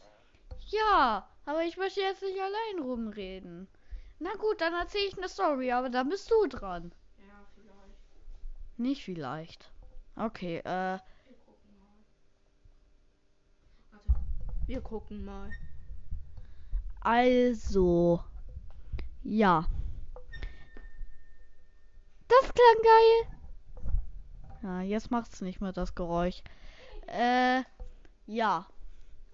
Ja, 0.67 1.29
aber 1.45 1.65
ich 1.65 1.77
möchte 1.77 2.01
jetzt 2.01 2.23
nicht 2.23 2.41
allein 2.41 2.85
rumreden. 2.85 3.69
Na 4.21 4.35
gut, 4.35 4.61
dann 4.61 4.75
erzähle 4.75 5.07
ich 5.07 5.19
eine 5.19 5.29
Story, 5.29 5.73
aber 5.73 5.91
da 5.91 6.05
bist 6.05 6.31
du 6.31 6.47
dran. 6.47 6.93
Ja, 7.19 7.45
vielleicht. 7.55 8.79
Nicht 8.79 9.05
vielleicht. 9.05 9.73
Okay, 10.15 10.59
äh, 10.59 10.63
Wir 10.63 11.37
gucken 11.47 11.79
mal. 11.79 12.05
Warte. 13.91 14.21
Wir 14.71 14.81
gucken 14.81 15.25
mal. 15.25 15.51
also. 17.01 18.23
Ja. 19.25 19.67
Das 22.29 22.55
klang 22.55 22.83
geil. 22.85 23.93
Ja, 24.63 24.81
jetzt 24.83 25.11
macht's 25.11 25.41
nicht 25.41 25.61
mehr 25.61 25.73
das 25.73 25.97
Geräusch. 25.97 26.45
Äh, 27.09 27.65
ja. 28.29 28.65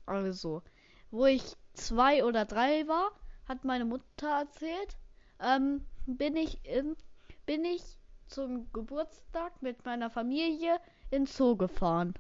Also, 0.06 0.62
wo 1.10 1.26
ich 1.26 1.54
zwei 1.74 2.24
oder 2.24 2.46
drei 2.46 2.88
war, 2.88 3.10
hat 3.46 3.62
meine 3.62 3.84
Mutter 3.84 4.40
erzählt, 4.40 4.96
ähm, 5.38 5.84
bin 6.06 6.34
ich 6.36 6.64
in, 6.64 6.96
bin 7.44 7.62
ich 7.66 7.82
zum 8.26 8.72
Geburtstag 8.72 9.60
mit 9.60 9.84
meiner 9.84 10.08
Familie 10.08 10.80
in 11.10 11.26
Zoo 11.26 11.56
gefahren. 11.56 12.14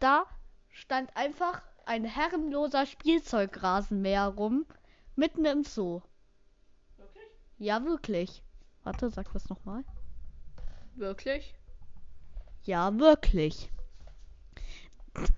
Da 0.00 0.26
stand 0.68 1.16
einfach 1.16 1.62
ein 1.86 2.04
herrenloser 2.04 2.86
Spielzeugrasenmäher 2.86 4.26
rum, 4.26 4.66
mitten 5.16 5.44
im 5.44 5.64
Zoo. 5.64 6.02
Wirklich? 6.96 7.24
Ja, 7.58 7.84
wirklich. 7.84 8.42
Warte, 8.82 9.10
sag 9.10 9.32
das 9.32 9.48
nochmal. 9.48 9.84
Wirklich? 10.94 11.54
Ja, 12.64 12.96
wirklich. 12.98 13.70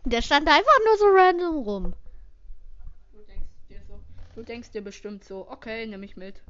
Der 0.04 0.22
stand 0.22 0.48
einfach 0.48 0.78
nur 0.84 0.98
so 0.98 1.04
random 1.06 1.58
rum. 1.58 1.94
Du 3.12 3.22
denkst 3.22 3.50
dir 3.68 3.80
so. 3.86 4.00
Du 4.34 4.42
denkst 4.42 4.70
dir 4.70 4.82
bestimmt 4.82 5.24
so, 5.24 5.48
okay, 5.50 5.86
nehme 5.86 6.04
ich 6.04 6.16
mit. 6.16 6.42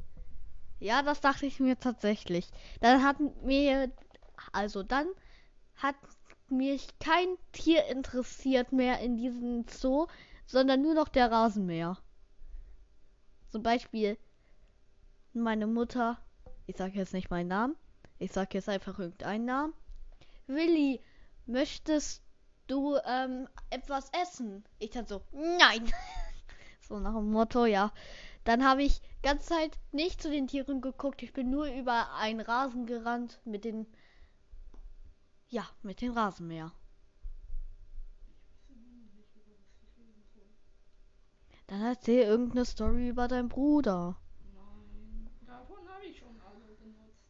Ja, 0.78 1.02
das 1.02 1.20
dachte 1.20 1.46
ich 1.46 1.58
mir 1.60 1.78
tatsächlich. 1.78 2.50
Dann 2.80 3.02
hat 3.02 3.16
mir, 3.42 3.90
also 4.52 4.82
dann 4.82 5.06
hat 5.76 5.96
mich 6.50 6.98
kein 6.98 7.36
Tier 7.52 7.86
interessiert 7.86 8.72
mehr 8.72 9.00
in 9.00 9.16
diesem 9.16 9.64
Zoo, 9.68 10.06
sondern 10.46 10.82
nur 10.82 10.94
noch 10.94 11.08
der 11.08 11.30
Rasenmäher. 11.30 11.98
Zum 13.50 13.62
Beispiel 13.62 14.18
meine 15.32 15.66
Mutter, 15.66 16.18
ich 16.66 16.76
sage 16.76 16.98
jetzt 16.98 17.12
nicht 17.12 17.30
meinen 17.30 17.48
Namen, 17.48 17.76
ich 18.18 18.32
sage 18.32 18.50
jetzt 18.54 18.68
einfach 18.68 18.98
irgendeinen 18.98 19.44
Namen. 19.44 19.74
Willi, 20.46 21.00
möchtest 21.46 22.22
du 22.66 22.96
ähm, 23.04 23.48
etwas 23.70 24.10
essen? 24.22 24.64
Ich 24.78 24.90
dann 24.90 25.06
so, 25.06 25.22
nein. 25.32 25.90
so 26.88 26.98
nach 26.98 27.14
dem 27.14 27.30
Motto, 27.30 27.66
ja. 27.66 27.92
Dann 28.44 28.64
habe 28.64 28.84
ich 28.84 29.00
ganze 29.22 29.48
Zeit 29.48 29.78
nicht 29.90 30.22
zu 30.22 30.30
den 30.30 30.46
Tieren 30.46 30.80
geguckt. 30.80 31.22
Ich 31.22 31.32
bin 31.32 31.50
nur 31.50 31.66
über 31.66 32.14
einen 32.14 32.40
Rasen 32.40 32.86
gerannt 32.86 33.40
mit 33.44 33.64
den. 33.64 33.86
Ja, 35.48 35.64
mit 35.82 36.00
dem 36.00 36.12
Rasenmäher. 36.12 36.72
Dann 41.68 41.82
erzähl 41.82 42.22
irgendeine 42.24 42.64
Story 42.64 43.08
über 43.08 43.28
deinen 43.28 43.48
Bruder. 43.48 44.16
Nein, 44.54 45.30
davon 45.46 45.76
habe 45.88 46.04
ich 46.04 46.18
schon 46.18 46.40
alle 46.40 46.74
benutzt. 46.76 47.22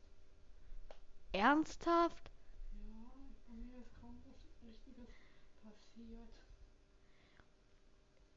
Ernsthaft? 1.32 2.30
Ja, 2.72 3.12
bei 3.48 3.54
mir 3.54 3.80
ist 3.80 3.94
kaum 4.00 4.18
was 4.24 4.62
Richtiges 4.62 5.08
passiert. 5.62 6.30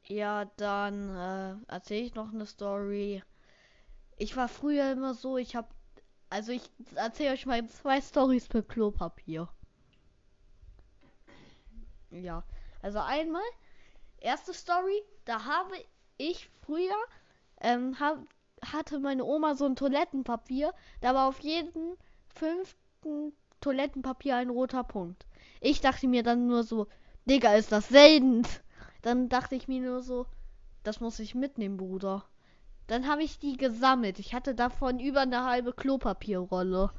Ja, 0.08 0.46
dann 0.58 1.16
äh, 1.16 1.72
erzähle 1.72 2.06
ich 2.06 2.16
noch 2.16 2.34
eine 2.34 2.46
Story. 2.46 3.24
Ich 4.18 4.36
war 4.36 4.48
früher 4.50 4.92
immer 4.92 5.14
so, 5.14 5.38
ich 5.38 5.56
habe, 5.56 5.70
also 6.30 6.52
ich 6.52 6.70
erzähle 6.96 7.34
euch 7.34 7.46
mal 7.46 7.66
zwei 7.68 8.02
Stories 8.02 8.52
mit 8.54 8.68
Klopapier. 8.70 9.50
Ja, 12.12 12.44
also 12.82 13.00
einmal, 13.00 13.42
erste 14.18 14.54
Story, 14.54 15.04
da 15.26 15.46
habe 15.46 15.76
ich 16.18 16.50
früher, 16.66 16.96
ähm, 17.62 18.00
hab, 18.00 18.20
hatte 18.64 19.00
meine 19.00 19.24
Oma 19.24 19.56
so 19.56 19.66
ein 19.66 19.76
Toilettenpapier, 19.76 20.74
da 21.02 21.14
war 21.14 21.28
auf 21.28 21.40
jedem 21.40 21.96
fünften 22.34 23.34
Toilettenpapier 23.62 24.36
ein 24.38 24.50
roter 24.50 24.84
Punkt. 24.84 25.26
Ich 25.62 25.82
dachte 25.82 26.08
mir 26.08 26.24
dann 26.24 26.48
nur 26.48 26.64
so, 26.64 26.88
Digga, 27.26 27.54
ist 27.56 27.72
das 27.72 27.90
selten. 27.90 28.44
Dann 29.02 29.30
dachte 29.30 29.56
ich 29.56 29.68
mir 29.68 29.82
nur 29.82 30.02
so, 30.02 30.26
das 30.84 31.00
muss 31.00 31.20
ich 31.20 31.36
mitnehmen, 31.36 31.78
Bruder. 31.78 32.26
Dann 32.88 33.08
habe 33.08 33.24
ich 33.24 33.40
die 33.40 33.58
gesammelt. 33.58 34.20
Ich 34.20 34.34
hatte 34.34 34.56
davon 34.56 35.00
über 35.00 35.22
eine 35.22 35.46
halbe 35.46 35.74
Klopapierrolle. 35.74 36.92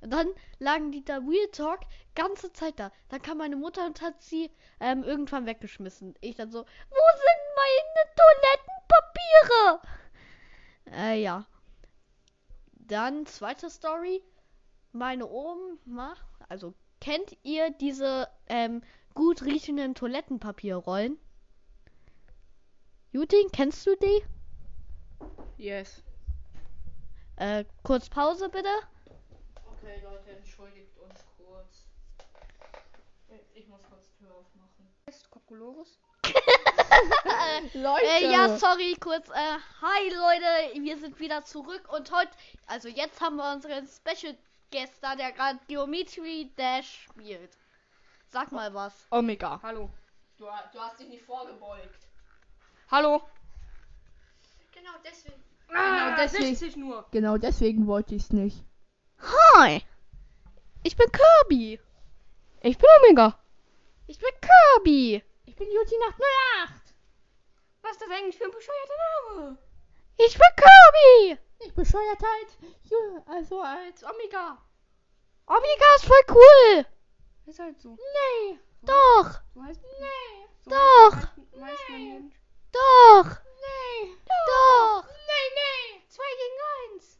Und 0.00 0.10
dann 0.10 0.28
lagen 0.58 0.92
die 0.92 1.04
da 1.04 1.18
Real 1.18 1.48
Talk 1.52 1.80
ganze 2.14 2.52
Zeit 2.52 2.78
da. 2.78 2.92
Dann 3.08 3.22
kam 3.22 3.38
meine 3.38 3.56
Mutter 3.56 3.84
und 3.84 4.00
hat 4.00 4.22
sie 4.22 4.50
ähm, 4.80 5.02
irgendwann 5.02 5.46
weggeschmissen. 5.46 6.14
Ich 6.20 6.36
dann 6.36 6.50
so, 6.50 6.60
wo 6.60 6.64
sind 6.64 7.42
meine 7.56 8.12
Toilettenpapiere? 9.66 11.12
Äh, 11.12 11.22
ja. 11.22 11.46
Dann 12.74 13.26
zweite 13.26 13.70
Story. 13.70 14.22
Meine 14.92 15.28
Oma, 15.28 16.14
also 16.48 16.74
kennt 17.00 17.36
ihr 17.42 17.70
diese 17.70 18.28
ähm, 18.46 18.82
gut 19.14 19.42
riechenden 19.42 19.94
Toilettenpapierrollen? 19.94 21.18
Jutin, 23.12 23.50
kennst 23.52 23.86
du 23.86 23.96
die? 23.96 24.24
Yes. 25.58 26.02
Äh, 27.36 27.64
kurz 27.82 28.08
Pause 28.08 28.48
bitte. 28.48 28.68
Okay, 29.88 30.02
Leute, 30.04 30.30
entschuldigt 30.32 30.98
uns 30.98 31.24
kurz. 31.38 31.86
Ich 33.54 33.66
muss 33.68 33.80
kurz 33.88 34.12
Tür 34.18 34.34
aufmachen. 34.34 34.86
Ist 35.06 35.30
Kokolores? 35.30 35.98
Leute! 37.72 38.04
Äh, 38.04 38.30
ja, 38.30 38.58
sorry, 38.58 38.98
kurz. 39.00 39.30
Äh, 39.30 39.56
hi 39.80 40.10
Leute, 40.10 40.84
wir 40.84 40.98
sind 40.98 41.18
wieder 41.18 41.42
zurück 41.44 41.88
und 41.90 42.12
heute, 42.12 42.30
also 42.66 42.88
jetzt 42.88 43.18
haben 43.22 43.36
wir 43.36 43.50
unseren 43.50 43.86
Special 43.86 44.36
Guest 44.70 45.02
da, 45.02 45.16
der 45.16 45.32
gerade 45.32 45.58
Geometry 45.68 46.52
Dash 46.58 47.06
spielt. 47.10 47.56
Sag 48.26 48.52
mal 48.52 48.74
was. 48.74 49.06
Omega. 49.10 49.58
Hallo. 49.62 49.88
Du, 50.36 50.44
du 50.44 50.80
hast 50.80 51.00
dich 51.00 51.08
nicht 51.08 51.24
vorgebeugt. 51.24 52.06
Hallo. 52.90 53.22
Genau 54.70 54.92
deswegen. 55.02 55.42
Ah, 55.72 56.14
deswegen- 56.14 56.54
60 56.56 56.76
nur. 56.76 57.06
Genau 57.10 57.38
deswegen 57.38 57.86
wollte 57.86 58.14
ich 58.14 58.24
es 58.24 58.32
nicht. 58.34 58.67
Hi. 59.20 59.82
Ich 60.82 60.96
bin 60.96 61.10
Kirby. 61.10 61.80
Ich 62.62 62.78
bin 62.78 62.88
Omega. 63.00 63.38
Ich 64.06 64.18
bin 64.18 64.30
Kirby. 64.40 65.22
Ich 65.46 65.56
bin 65.56 65.70
Juti 65.70 65.96
nach 65.98 66.16
08. 66.68 66.94
Was 67.82 67.92
ist 67.92 68.02
das 68.02 68.10
eigentlich 68.10 68.36
für 68.38 68.44
ein 68.44 68.50
bescheuerter 68.50 68.94
Name? 69.34 69.58
Ich 70.16 70.34
bin 70.34 70.46
Kirby. 70.56 71.38
Ich 71.60 71.74
bescheuert 71.74 72.20
halt. 72.22 73.26
Also 73.26 73.60
als 73.60 74.04
Omega. 74.04 74.58
Omega 75.46 75.94
ist 75.96 76.04
voll 76.06 76.24
cool. 76.28 76.86
Ist 77.46 77.58
halt 77.58 77.80
so. 77.80 77.90
Nee. 77.96 78.58
Doch. 78.82 79.40
So 79.54 79.62
heißt 79.64 79.80
Nee. 79.82 80.46
so 80.64 80.70
Doch. 80.70 81.16
heißt 81.16 81.88
Menschen. 81.88 82.34
Doch. 82.72 83.24
Nee. 83.24 84.16
Doch. 84.46 85.04
Nee, 85.04 85.48
nee. 85.54 86.02
2 86.08 86.22
gegen 86.22 86.94
1. 86.96 87.17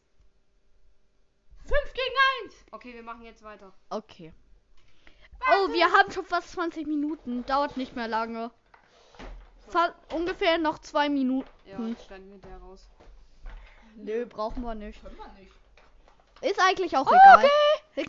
5 1.69 1.93
gegen 1.93 2.15
1. 2.45 2.55
Okay, 2.71 2.93
wir 2.93 3.03
machen 3.03 3.23
jetzt 3.23 3.43
weiter. 3.43 3.71
Okay. 3.89 4.33
Oh, 5.51 5.71
wir 5.71 5.91
haben 5.91 6.11
schon 6.11 6.25
fast 6.25 6.51
20 6.51 6.87
Minuten. 6.87 7.45
Dauert 7.45 7.77
nicht 7.77 7.95
mehr 7.95 8.07
lange. 8.07 8.51
Fa 9.69 9.93
ungefähr 10.13 10.57
noch 10.57 10.79
zwei 10.79 11.09
Minuten. 11.09 11.49
Ja, 11.65 11.79
jetzt 11.79 12.05
schneiden 12.05 12.31
wir 12.31 12.39
der 12.39 12.57
raus. 12.57 12.89
Nö, 13.95 14.25
brauchen 14.25 14.63
wir 14.63 14.73
nicht. 14.75 15.01
Können 15.01 15.17
wir 15.17 15.27
nicht. 15.33 15.51
Ist 16.41 16.59
eigentlich 16.59 16.95
auch 16.97 17.07
egal. 17.07 17.49
Ich 17.95 18.05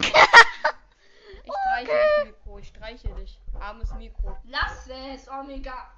streiche 1.57 1.93
dich, 1.93 2.25
Mikro. 2.25 2.59
Ich 2.59 2.69
streiche 2.69 3.09
dich. 3.15 3.41
Armes 3.61 3.93
Mikro. 3.95 4.37
Lass 4.45 4.89
es, 4.89 5.29
Omega. 5.29 5.93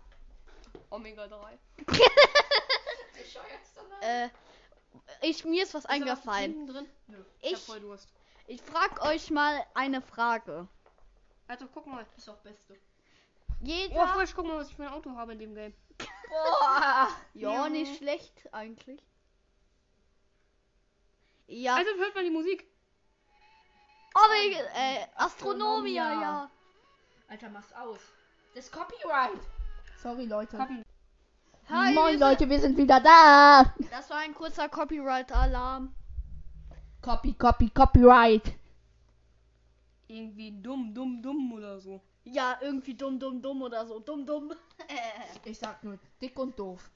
Omega 0.90 1.27
3. 1.29 1.59
Bescheuertster 3.12 3.83
Name. 3.88 4.03
äh, 4.25 4.29
ich, 5.22 5.44
mir 5.44 5.62
ist 5.62 5.74
was 5.74 5.87
eingefallen. 5.87 6.66
drin? 6.66 6.88
Nö. 7.07 7.24
Ich 7.40 7.52
hab 7.52 7.59
Ich, 7.59 7.64
voll 7.66 7.81
Durst. 7.81 8.09
ich 8.46 8.62
frag 8.62 9.02
euch 9.05 9.31
mal 9.31 9.64
eine 9.74 10.00
Frage. 10.02 10.66
Also, 11.48 11.66
guck 11.72 11.87
mal. 11.87 12.05
Ist 12.16 12.28
doch 12.28 12.37
Beste. 12.38 12.74
Oh, 12.74 13.55
Jeder. 13.64 14.07
frisch, 14.09 14.33
guck 14.35 14.46
mal, 14.46 14.59
was 14.59 14.68
ich 14.70 14.76
für 14.76 14.83
ein 14.85 14.92
Auto 14.92 15.11
habe 15.14 15.33
in 15.33 15.38
dem 15.38 15.55
Game. 15.55 15.74
Boah. 16.28 17.09
ja, 17.35 17.68
nicht 17.68 17.96
schlecht 17.98 18.48
eigentlich. 18.52 19.00
Ja, 21.46 21.76
Also, 21.76 21.90
hört 21.98 22.14
mal 22.14 22.24
die 22.24 22.31
Musik. 22.31 22.66
aber 24.14 24.35
äh, 24.74 25.07
Astronomia, 25.16 26.12
ja. 26.20 26.50
Alter, 27.28 27.48
mach's 27.50 27.72
aus. 27.74 28.00
Das 28.55 28.64
ist 28.66 28.72
Copyright. 28.72 29.40
Sorry, 30.02 30.24
Leute. 30.26 30.57
Komm. 30.57 30.83
Hi, 31.68 31.94
Moin, 31.94 32.18
wir 32.18 32.27
Leute, 32.27 32.48
wir 32.48 32.61
sind 32.61 32.77
wieder 32.77 33.01
da. 33.01 33.75
Das 33.90 34.11
war 34.11 34.18
ein 34.18 34.35
kurzer 34.35 34.68
Copyright-Alarm. 34.68 35.94
Copy, 37.01 37.35
copy, 37.35 37.70
Copyright. 37.70 38.55
Irgendwie 40.09 40.53
dumm, 40.61 40.92
dumm, 40.92 41.22
dumm 41.22 41.53
oder 41.53 41.81
so. 41.81 42.03
Ja, 42.25 42.59
irgendwie 42.61 42.94
dumm, 42.94 43.18
dumm, 43.18 43.40
dumm 43.40 43.62
oder 43.62 43.87
so. 43.87 44.01
Dumm, 44.01 44.27
dumm. 44.27 44.53
Ich 45.44 45.59
sag 45.59 45.83
nur 45.83 45.98
dick 46.20 46.38
und 46.38 46.59
doof. 46.59 46.90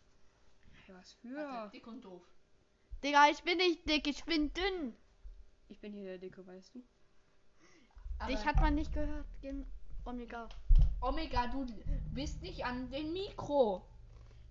Was 0.88 1.12
für? 1.14 1.70
dick 1.72 1.86
und 1.86 2.04
doof. 2.04 2.22
Digga, 3.02 3.28
ich 3.30 3.42
bin 3.42 3.58
nicht 3.58 3.88
dick, 3.88 4.06
ich 4.06 4.24
bin 4.24 4.52
dünn. 4.52 4.94
Ich 5.68 5.80
bin 5.80 5.92
hier 5.92 6.04
der 6.04 6.18
Dicke, 6.18 6.46
weißt 6.46 6.74
du? 6.74 6.82
Dich 8.28 8.44
hat 8.44 8.56
man 8.60 8.74
nicht 8.74 8.92
gehört. 8.92 9.26
Gen 9.40 9.66
Omega. 10.04 10.48
Omega, 11.00 11.46
du 11.48 11.66
bist 12.12 12.40
nicht 12.42 12.64
an 12.64 12.90
den 12.90 13.12
Mikro. 13.12 13.84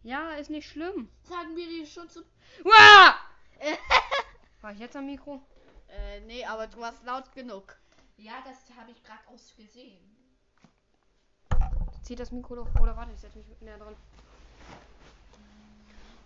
Ja, 0.06 0.34
ist 0.34 0.52
nicht 0.52 0.70
schlimm. 0.70 1.10
Sagen 1.24 1.56
wir 1.56 1.66
dir 1.66 1.84
schon 1.84 2.08
zu. 2.08 2.20
Uah! 2.64 3.16
War 4.62 4.72
ich 4.72 4.78
jetzt 4.78 4.96
am 4.96 5.08
Mikro? 5.08 5.42
Äh, 5.88 6.20
nee, 6.28 6.46
aber 6.46 6.68
du 6.68 6.80
warst 6.80 7.04
laut 7.06 7.32
genug. 7.32 7.76
Ja, 8.18 8.34
das 8.46 8.58
habe 8.78 8.92
ich 8.92 9.04
gerade 9.04 9.28
ausgesehen. 9.34 9.98
Zieht 12.04 12.20
das 12.20 12.32
Mikro 12.32 12.54
doch. 12.54 12.68
Oder 12.80 12.96
warte, 12.96 13.14
ich 13.14 13.20
setze 13.20 13.40
mich 13.40 13.48
näher 13.62 13.80
dran. 13.80 13.96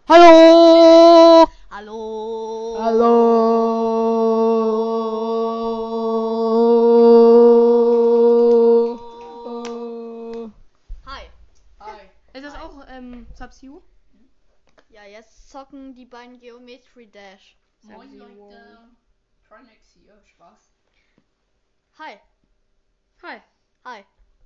Hallo! 0.10 1.48
Hallo. 1.72 2.78
Hallo. 2.82 4.19
Sub-Zero? 13.52 13.82
Ja, 14.90 15.04
jetzt 15.06 15.50
zocken 15.50 15.94
die 15.96 16.06
beiden 16.06 16.40
Geometry 16.40 17.08
Dash. 17.10 17.58
Moin. 17.84 18.16
Leute. 18.18 18.90
Tronics 19.48 19.92
hier. 19.94 20.22
Spaß. 20.24 20.72
Hi. 22.00 22.18
Hi. 23.24 23.40
Hi. 23.86 24.04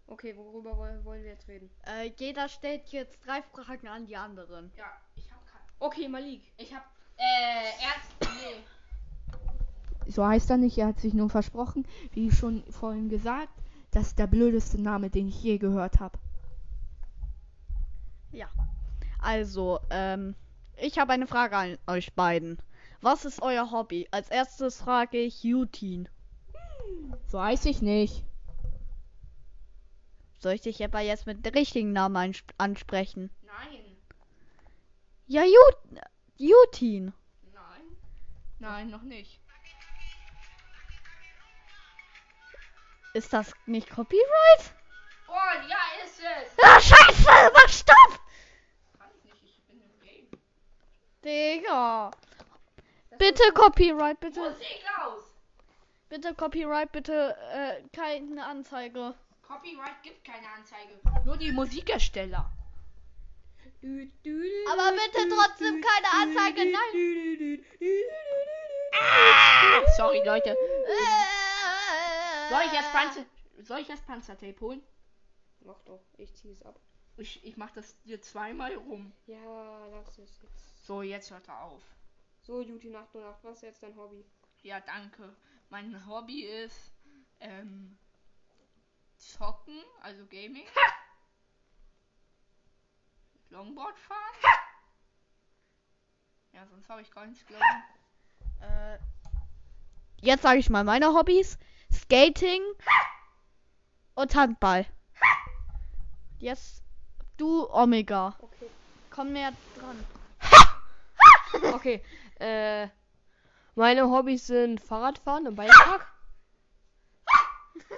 Okay, 0.07 0.35
worüber 0.35 0.77
woll- 0.77 1.03
wollen 1.05 1.23
wir 1.23 1.31
jetzt 1.31 1.47
reden? 1.47 1.69
Äh, 1.85 2.11
jeder 2.17 2.49
stellt 2.49 2.87
jetzt 2.89 3.25
drei 3.25 3.41
Fragen 3.41 3.87
an 3.87 4.05
die 4.05 4.15
anderen. 4.17 4.71
Ja, 4.75 4.85
ich 5.15 5.31
hab 5.31 5.45
keinen. 5.45 5.63
Okay, 5.79 6.07
Malik. 6.07 6.41
Ich 6.57 6.73
hab. 6.73 6.83
Äh, 7.17 7.71
Ernst. 7.81 8.11
Nee. 8.21 10.11
So 10.11 10.25
heißt 10.25 10.49
er 10.49 10.57
nicht, 10.57 10.77
er 10.77 10.87
hat 10.87 10.99
sich 10.99 11.13
nur 11.13 11.29
versprochen, 11.29 11.87
wie 12.11 12.31
schon 12.31 12.63
vorhin 12.71 13.07
gesagt. 13.09 13.53
Das 13.91 14.07
ist 14.07 14.19
der 14.19 14.27
blödeste 14.27 14.81
Name, 14.81 15.09
den 15.09 15.29
ich 15.29 15.41
je 15.41 15.57
gehört 15.57 15.99
habe. 15.99 16.17
Also, 19.23 19.79
ähm, 19.89 20.35
ich 20.77 20.99
habe 20.99 21.13
eine 21.13 21.27
Frage 21.27 21.55
an 21.55 21.77
euch 21.87 22.13
beiden. 22.13 22.61
Was 23.01 23.25
ist 23.25 23.41
euer 23.41 23.71
Hobby? 23.71 24.07
Als 24.11 24.29
erstes 24.29 24.81
frage 24.81 25.17
ich 25.17 25.43
Jutin. 25.43 26.09
Weiß 27.31 27.65
ich 27.65 27.81
nicht. 27.81 28.23
Soll 30.39 30.53
ich 30.53 30.61
dich 30.61 30.83
aber 30.83 30.99
jetzt 30.99 31.25
mit 31.25 31.45
dem 31.45 31.53
richtigen 31.53 31.93
Namen 31.93 32.17
ans- 32.17 32.43
ansprechen? 32.57 33.29
Nein. 33.43 33.79
Ja, 35.27 35.43
Jut 35.43 36.01
Jutin. 36.37 37.13
Nein. 37.53 37.81
Nein, 38.59 38.89
noch 38.89 39.03
nicht. 39.03 39.39
Ist 43.13 43.31
das 43.31 43.53
nicht 43.67 43.89
Copyright? 43.89 44.73
Oh, 45.27 45.33
ja, 45.69 46.03
ist 46.03 46.19
es. 46.19 46.57
Ah, 46.63 46.79
scheiße! 46.79 47.51
Mach 47.53 47.69
Stopp! 47.69 48.19
Kann 48.97 49.07
ich 49.17 49.23
nicht, 49.31 49.43
ich 49.45 49.63
bin 49.67 49.81
im 49.81 49.99
Game. 50.01 50.27
Digga. 51.23 52.11
Bitte 53.17 53.43
Copyright, 53.53 54.19
bitte. 54.19 54.39
Musik 54.39 54.83
aus. 55.01 55.23
Bitte 56.09 56.33
Copyright, 56.35 56.91
bitte 56.91 57.35
äh, 57.51 57.81
keine 57.95 58.45
Anzeige. 58.45 59.15
Copyright 59.41 60.01
gibt 60.03 60.23
keine 60.23 60.47
Anzeige. 60.49 60.99
Nur 61.25 61.37
die 61.37 61.51
Musikersteller. 61.51 62.51
Aber 64.71 64.91
bitte 64.91 65.27
trotzdem 65.29 65.81
keine 65.81 66.07
Anzeige, 66.21 66.71
nein. 66.71 67.65
Sorry, 69.97 70.21
Leute. 70.25 70.51
Äh, 70.51 70.55
Soll 72.49 72.61
ich 72.67 72.73
erst 72.73 72.91
Panzer, 72.91 73.25
soll 73.61 73.79
ich 73.79 73.89
erst 73.89 74.05
Panzertape 74.05 74.59
holen? 74.61 74.81
Mach 75.61 75.81
doch, 75.85 76.01
ich 76.17 76.33
zieh 76.35 76.51
es 76.51 76.61
ab. 76.63 76.79
Ich, 77.17 77.43
ich 77.45 77.57
mach 77.57 77.71
das 77.71 78.01
dir 78.03 78.21
zweimal 78.21 78.75
rum. 78.75 79.13
Ja, 79.27 79.85
lass 79.91 80.17
es 80.17 80.41
jetzt. 80.41 80.72
So, 80.83 81.01
jetzt 81.01 81.31
hört 81.31 81.47
er 81.47 81.61
auf. 81.61 81.81
So, 82.41 82.61
Juti 82.61 82.93
808, 82.93 83.43
was 83.43 83.55
ist 83.55 83.61
jetzt 83.61 83.83
dein 83.83 83.95
Hobby? 83.95 84.25
Ja, 84.63 84.81
danke. 84.81 85.33
Mein 85.69 86.05
Hobby 86.05 86.43
ist 86.43 86.91
ähm, 87.39 87.97
zocken, 89.15 89.81
also 90.01 90.25
Gaming. 90.25 90.65
Longboard 93.49 93.97
fahren. 93.97 94.59
Ja, 96.51 96.67
sonst 96.67 96.89
habe 96.89 97.01
ich 97.01 97.11
gar 97.11 97.27
nichts, 97.27 97.45
glaube. 97.45 97.63
Äh, 98.59 98.97
jetzt 100.21 100.41
sage 100.41 100.59
ich 100.59 100.69
mal 100.69 100.83
meine 100.83 101.13
Hobbys. 101.13 101.57
Skating 101.93 102.61
und 104.15 104.35
Handball. 104.35 104.85
Jetzt 106.39 106.83
du 107.37 107.69
Omega. 107.71 108.35
Okay. 108.39 108.69
Komm 109.09 109.31
näher 109.31 109.53
dran. 109.77 110.03
Okay, 111.73 112.03
äh, 112.39 112.87
meine 113.75 114.09
Hobbys 114.09 114.47
sind 114.47 114.79
Fahrradfahren 114.81 115.45
im 115.45 115.55
Bikepark. 115.55 116.07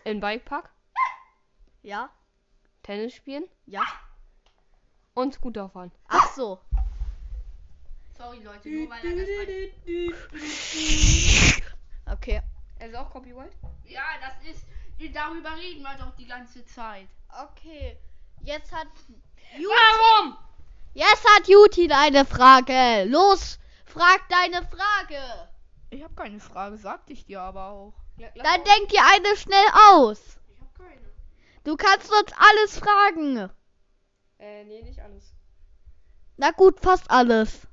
Im 0.03 0.19
Bikepark. 0.19 0.69
Ja? 1.81 2.09
Tennis 2.83 3.13
spielen 3.13 3.45
Ja? 3.65 3.83
und 5.13 5.33
Scooter 5.33 5.69
fahren. 5.69 5.91
Ach 6.07 6.31
so. 6.33 6.59
Sorry, 8.17 8.39
Leute, 8.43 8.69
nur 8.69 8.89
weil 8.89 9.05
er 9.05 9.15
das 9.15 9.27
mal... 12.05 12.13
Okay. 12.13 12.41
Er 12.79 12.87
ist 12.87 12.95
auch 12.95 13.09
Copyright? 13.09 13.51
Ja, 13.83 14.03
das 14.21 14.49
ist... 14.49 14.65
Darüber 15.13 15.55
reden 15.57 15.81
wir 15.81 15.95
doch 15.97 16.15
die 16.15 16.25
ganze 16.25 16.63
Zeit. 16.65 17.07
Okay. 17.29 17.97
Jetzt 18.41 18.71
hat 18.71 18.87
Warum? 19.57 20.37
Jetzt 20.95 21.25
hat 21.35 21.49
Jutin 21.49 21.91
eine 21.91 22.23
Frage. 22.23 23.03
Los, 23.09 23.59
frag 23.83 24.21
deine 24.29 24.65
Frage. 24.65 25.49
Ich 25.89 26.01
habe 26.01 26.15
keine 26.15 26.39
Frage, 26.39 26.77
sagte 26.77 27.11
ich 27.11 27.25
dir 27.25 27.41
aber 27.41 27.67
auch. 27.67 27.93
Dann 28.17 28.63
denk 28.63 28.87
dir 28.87 29.01
eine 29.03 29.35
schnell 29.35 29.67
aus. 29.91 30.39
Ich 30.53 30.61
habe 30.61 30.71
keine. 30.77 31.01
Du 31.65 31.75
kannst 31.75 32.09
uns 32.09 32.31
alles 32.37 32.79
fragen. 32.79 33.49
Äh, 34.39 34.63
nee, 34.63 34.83
nicht 34.83 35.01
alles. 35.01 35.33
Na 36.37 36.51
gut, 36.51 36.79
fast 36.79 37.11
alles. 37.11 37.67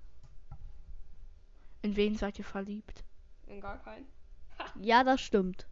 In 1.83 1.95
wen 1.95 2.17
seid 2.17 2.41
ihr 2.41 2.45
verliebt? 2.45 3.05
In 3.47 3.61
gar 3.61 3.79
keinen. 3.85 4.09
Ja, 4.81 5.05
das 5.05 5.21
stimmt. 5.21 5.69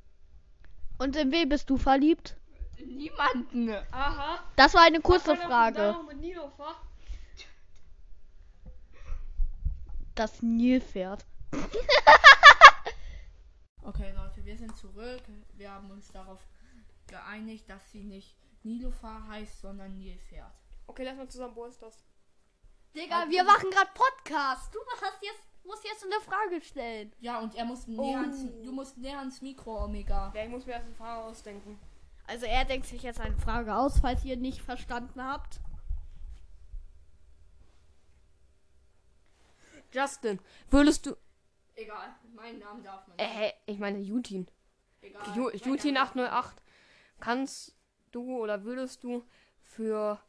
Und 0.98 1.16
in 1.16 1.32
wen 1.32 1.48
bist 1.48 1.68
du 1.68 1.78
verliebt? 1.78 2.36
In 2.76 2.96
niemanden. 2.96 3.70
Aha. 3.90 4.38
Das 4.54 4.74
war 4.74 4.82
eine 4.82 5.00
kurze 5.00 5.34
Frage. 5.34 5.96
Mit 6.06 6.20
Nilofa. 6.20 6.76
Das 10.20 10.42
Nilpferd. 10.42 11.24
Okay, 13.82 14.12
Leute, 14.14 14.44
wir 14.44 14.54
sind 14.54 14.76
zurück. 14.76 15.22
Wir 15.54 15.70
haben 15.72 15.90
uns 15.90 16.08
darauf 16.08 16.38
geeinigt, 17.06 17.70
dass 17.70 17.90
sie 17.90 18.04
nicht 18.04 18.36
Nilofar 18.62 19.26
heißt, 19.28 19.62
sondern 19.62 19.96
Nilpferd. 19.96 20.52
Okay, 20.86 21.04
lass 21.04 21.16
mal 21.16 21.26
zusammen 21.26 21.54
Brawl 21.54 21.72
Stars. 21.72 22.04
Digga, 22.94 23.30
wir 23.30 23.44
machen 23.44 23.70
gerade 23.70 23.88
Podcast. 23.94 24.74
Du 24.74 24.78
hast 24.92 25.22
jetzt, 25.22 25.40
musst 25.64 25.84
jetzt 25.84 26.04
eine 26.04 26.20
Frage 26.20 26.60
stellen. 26.62 27.10
Ja, 27.20 27.40
und 27.40 27.54
er 27.54 27.64
muss 27.64 27.86
näher 27.86 28.20
ans, 28.20 28.44
du 28.62 28.72
musst 28.72 28.98
näher 28.98 29.20
ans 29.20 29.40
Mikro, 29.40 29.82
Omega. 29.84 30.30
Ja, 30.34 30.44
ich 30.44 30.50
muss 30.50 30.66
mir 30.66 30.72
erst 30.72 30.84
einen 30.84 30.96
Fahrer 30.96 31.24
ausdenken. 31.24 31.78
Also 32.26 32.44
er 32.44 32.66
denkt 32.66 32.86
sich 32.86 33.02
jetzt 33.02 33.20
eine 33.20 33.38
Frage 33.38 33.74
aus, 33.74 34.00
falls 34.00 34.22
ihr 34.26 34.36
nicht 34.36 34.60
verstanden 34.60 35.24
habt. 35.24 35.60
Justin, 39.92 40.38
würdest 40.70 41.06
du. 41.06 41.16
Egal, 41.74 42.14
meinen 42.34 42.58
Namen 42.58 42.82
darf 42.82 43.06
man. 43.08 43.18
Äh, 43.18 43.26
hä? 43.26 43.52
ich 43.66 43.78
meine 43.78 43.98
Jutin. 43.98 44.48
Egal. 45.00 45.22
Ju 45.34 45.44
meinen 45.46 45.64
Jutin 45.64 45.94
Namen 45.94 46.06
darf 46.06 46.14
man 46.14 46.26
808. 46.26 46.62
Kannst 47.20 47.76
du 48.12 48.38
oder 48.38 48.64
würdest 48.64 49.02
du 49.04 49.24
für 49.62 50.20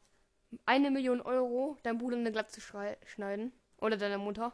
eine 0.66 0.92
Million 0.92 1.22
Euro 1.22 1.78
deinem 1.84 1.98
Bruder 1.98 2.18
eine 2.18 2.32
Glatze 2.32 2.62
schneiden? 2.62 3.54
Oder 3.78 3.98
deiner 3.98 4.18
Mutter? 4.18 4.54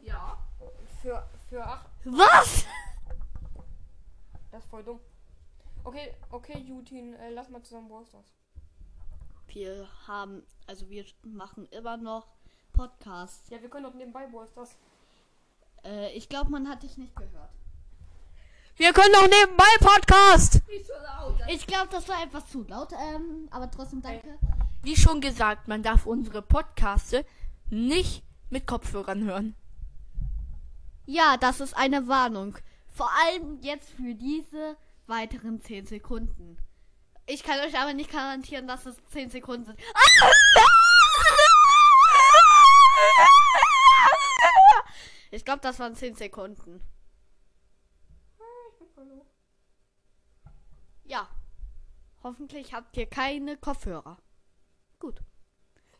nicht. 0.00 0.08
Ja. 0.08 0.38
Für, 1.02 1.26
für 1.48 1.64
8. 1.64 1.86
Was? 2.04 2.66
Das 4.50 4.64
ist 4.64 4.70
voll 4.70 4.82
dumm. 4.84 5.00
Okay, 5.84 6.14
okay, 6.30 6.58
Jutin, 6.58 7.14
äh, 7.14 7.30
lass 7.30 7.48
mal 7.48 7.62
zusammen 7.62 7.88
Brawl 7.88 8.04
Stars. 8.04 8.34
Wir 9.46 9.88
haben, 10.06 10.44
also 10.66 10.90
wir 10.90 11.04
machen 11.22 11.66
immer 11.70 11.96
noch 11.96 12.26
Podcasts. 12.80 13.50
Ja, 13.50 13.60
wir 13.60 13.68
können 13.68 13.84
doch 13.84 13.92
nebenbei 13.92 14.26
Brawl 14.26 14.48
Stars. 14.48 14.74
Äh, 15.84 16.16
ich 16.16 16.30
glaube, 16.30 16.50
man 16.50 16.66
hat 16.66 16.82
dich 16.82 16.96
nicht 16.96 17.14
gehört. 17.14 17.50
Wir 18.76 18.94
können 18.94 19.12
doch 19.12 19.28
nebenbei 19.28 19.66
Podcast! 19.80 20.62
Nicht 20.66 20.86
so 20.86 20.94
laut. 20.94 21.38
Ich 21.48 21.66
glaube, 21.66 21.88
das 21.90 22.08
war 22.08 22.22
etwas 22.22 22.46
zu 22.46 22.62
laut, 22.62 22.92
ähm, 22.92 23.48
aber 23.50 23.70
trotzdem 23.70 24.00
danke. 24.00 24.38
Wie 24.82 24.96
schon 24.96 25.20
gesagt, 25.20 25.68
man 25.68 25.82
darf 25.82 26.06
unsere 26.06 26.40
Podcaste 26.40 27.26
nicht 27.68 28.22
mit 28.48 28.66
Kopfhörern 28.66 29.24
hören. 29.24 29.54
Ja, 31.04 31.36
das 31.36 31.60
ist 31.60 31.76
eine 31.76 32.08
Warnung. 32.08 32.56
Vor 32.88 33.10
allem 33.26 33.58
jetzt 33.60 33.90
für 33.90 34.14
diese 34.14 34.78
weiteren 35.06 35.60
10 35.60 35.84
Sekunden. 35.84 36.56
Ich 37.26 37.42
kann 37.42 37.60
euch 37.60 37.78
aber 37.78 37.92
nicht 37.92 38.10
garantieren, 38.10 38.66
dass 38.66 38.86
es 38.86 38.96
10 39.10 39.28
Sekunden 39.28 39.66
sind. 39.66 39.78
Ich 45.30 45.44
glaube, 45.44 45.60
das 45.60 45.78
waren 45.78 45.94
10 45.94 46.14
Sekunden. 46.14 46.82
Ja. 51.04 51.28
Hoffentlich 52.22 52.74
habt 52.74 52.96
ihr 52.96 53.06
keine 53.06 53.56
Kopfhörer. 53.56 54.18
Gut. 54.98 55.22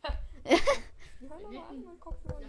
An, 0.03 1.99
Kopfhörer. 1.99 2.39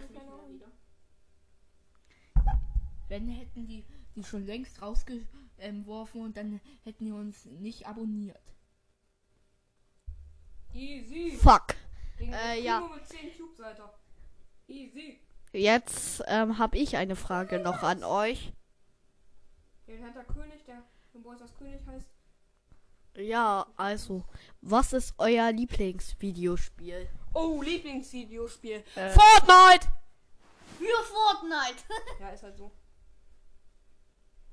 Wenn 3.07 3.27
hätten 3.29 3.67
die 3.67 3.85
die 4.15 4.23
schon 4.23 4.45
längst 4.45 4.81
rausgeworfen 4.81 6.21
und 6.21 6.37
dann 6.37 6.59
hätten 6.83 7.05
die 7.05 7.11
uns 7.11 7.45
nicht 7.45 7.87
abonniert. 7.87 8.41
Easy. 10.73 11.37
Fuck. 11.37 11.75
Äh, 12.19 12.63
ja. 12.63 12.81
Kino 12.81 12.95
mit 12.95 13.07
10 13.07 13.37
Cube-Seiter. 13.37 13.93
Easy. 14.67 15.19
Jetzt 15.53 16.23
ähm, 16.27 16.57
habe 16.57 16.77
ich 16.77 16.97
eine 16.97 17.15
Frage 17.15 17.59
noch 17.59 17.83
an 17.83 18.03
euch. 18.03 18.51
Den 19.87 20.03
hat 20.03 20.15
der 20.15 20.23
König, 20.23 20.65
der 20.65 20.83
Stars 21.35 21.55
König 21.55 21.79
heißt. 21.85 22.07
Ja, 23.17 23.67
also, 23.77 24.23
was 24.61 24.93
ist 24.93 25.13
euer 25.19 25.51
Lieblingsvideospiel? 25.51 27.07
Oh, 27.35 27.61
Lieblingsvideospiel. 27.61 28.83
Äh. 28.95 29.09
Fortnite! 29.11 29.87
Für 30.79 31.03
Fortnite. 31.03 31.83
Ja, 32.19 32.29
ist 32.29 32.41
halt 32.43 32.57
so. 32.57 32.71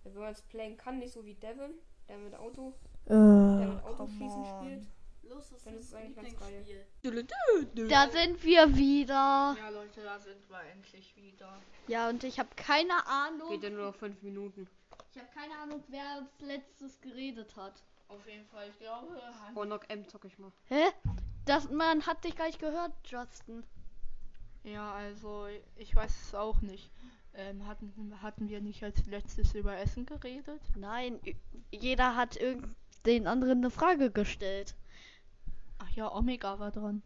Wenn 0.03 0.15
man 0.15 0.33
es 0.33 0.43
playen 0.43 0.77
kann, 0.77 0.99
nicht 0.99 1.15
so 1.15 1.25
wie 1.25 1.35
Devin, 1.35 1.75
der 2.09 2.19
mit 2.19 2.35
Auto, 2.35 2.75
der 3.07 3.17
Äh, 3.17 3.67
mit 3.67 3.85
Autoschießen 3.85 4.45
spielt. 4.45 4.87
Los, 5.31 5.49
das 5.51 5.63
Dann 5.63 5.79
ist 5.79 5.93
ganz 5.93 6.37
geil. 6.41 6.87
Da 7.89 8.11
sind 8.11 8.43
wir 8.43 8.77
wieder. 8.77 9.57
Ja, 9.57 9.69
Leute, 9.69 10.03
da 10.03 10.19
sind 10.19 10.49
wir 10.49 10.61
endlich 10.73 11.15
wieder. 11.15 11.63
Ja, 11.87 12.09
und 12.09 12.25
ich 12.25 12.41
habe 12.41 12.49
keine 12.57 13.07
Ahnung. 13.07 13.49
Geht 13.51 13.63
ja 13.63 13.71
nur 13.71 13.87
noch 13.87 13.95
fünf 13.95 14.21
Minuten. 14.23 14.67
Ich 15.13 15.19
habe 15.21 15.29
keine 15.33 15.57
Ahnung, 15.57 15.85
wer 15.87 16.05
als 16.17 16.41
letztes 16.41 17.01
geredet 17.01 17.55
hat. 17.57 17.85
Auf 18.09 18.27
jeden 18.27 18.45
Fall, 18.47 18.71
ich 18.71 18.79
glaube, 18.81 19.23
Hornlock 19.55 19.89
M 19.89 20.09
zock 20.09 20.25
ich 20.25 20.37
mal. 20.37 20.51
Hä? 20.65 20.89
Das, 21.45 21.71
man 21.71 22.05
hat 22.07 22.25
dich 22.25 22.35
gar 22.35 22.47
nicht 22.47 22.59
gehört, 22.59 22.93
Justin. 23.05 23.63
Ja, 24.65 24.93
also 24.95 25.47
ich 25.77 25.95
weiß 25.95 26.13
es 26.23 26.35
auch 26.35 26.61
nicht. 26.61 26.91
Ähm, 27.35 27.69
hatten, 27.69 28.21
hatten 28.21 28.49
wir 28.49 28.61
nicht 28.61 28.83
als 28.83 29.07
letztes 29.07 29.55
über 29.55 29.79
Essen 29.79 30.07
geredet? 30.07 30.61
Nein, 30.75 31.21
jeder 31.71 32.17
hat 32.17 32.37
irgend 32.37 32.75
den 33.07 33.29
anderen 33.29 33.59
eine 33.59 33.71
Frage 33.71 34.11
gestellt. 34.11 34.75
Ach 35.83 35.89
ja, 35.91 36.13
Omega 36.15 36.59
war 36.59 36.71
dran. 36.71 37.03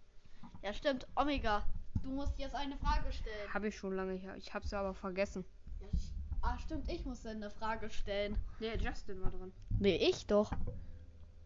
Ja, 0.63 0.73
stimmt. 0.75 1.07
Omega, 1.17 1.63
du 2.03 2.11
musst 2.11 2.39
jetzt 2.39 2.55
eine 2.55 2.77
Frage 2.77 3.13
stellen. 3.13 3.53
Habe 3.55 3.69
ich 3.69 3.77
schon 3.77 3.95
lange. 3.95 4.15
Ich, 4.15 4.25
ich 4.37 4.53
habe 4.55 4.67
sie 4.67 4.77
aber 4.77 4.95
vergessen. 4.95 5.45
Ja, 5.81 5.87
ich- 5.93 6.13
ah, 6.43 6.59
stimmt, 6.59 6.89
ich 6.91 7.05
muss 7.05 7.25
eine 7.27 7.51
Frage 7.51 7.89
stellen. 7.91 8.37
Nee, 8.61 8.75
Justin 8.77 9.23
war 9.23 9.31
dran. 9.31 9.53
Nee, 9.79 9.97
ich 9.97 10.27
doch. 10.27 10.51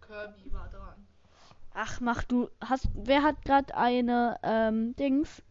Kirby 0.00 0.52
war 0.52 0.68
dran. 0.68 1.06
Ach, 1.74 2.00
mach 2.00 2.24
du. 2.24 2.48
Hast, 2.60 2.88
wer 2.94 3.22
hat 3.22 3.42
gerade 3.44 3.74
eine, 3.76 4.38
ähm, 4.42 4.96
Dings? 4.96 5.42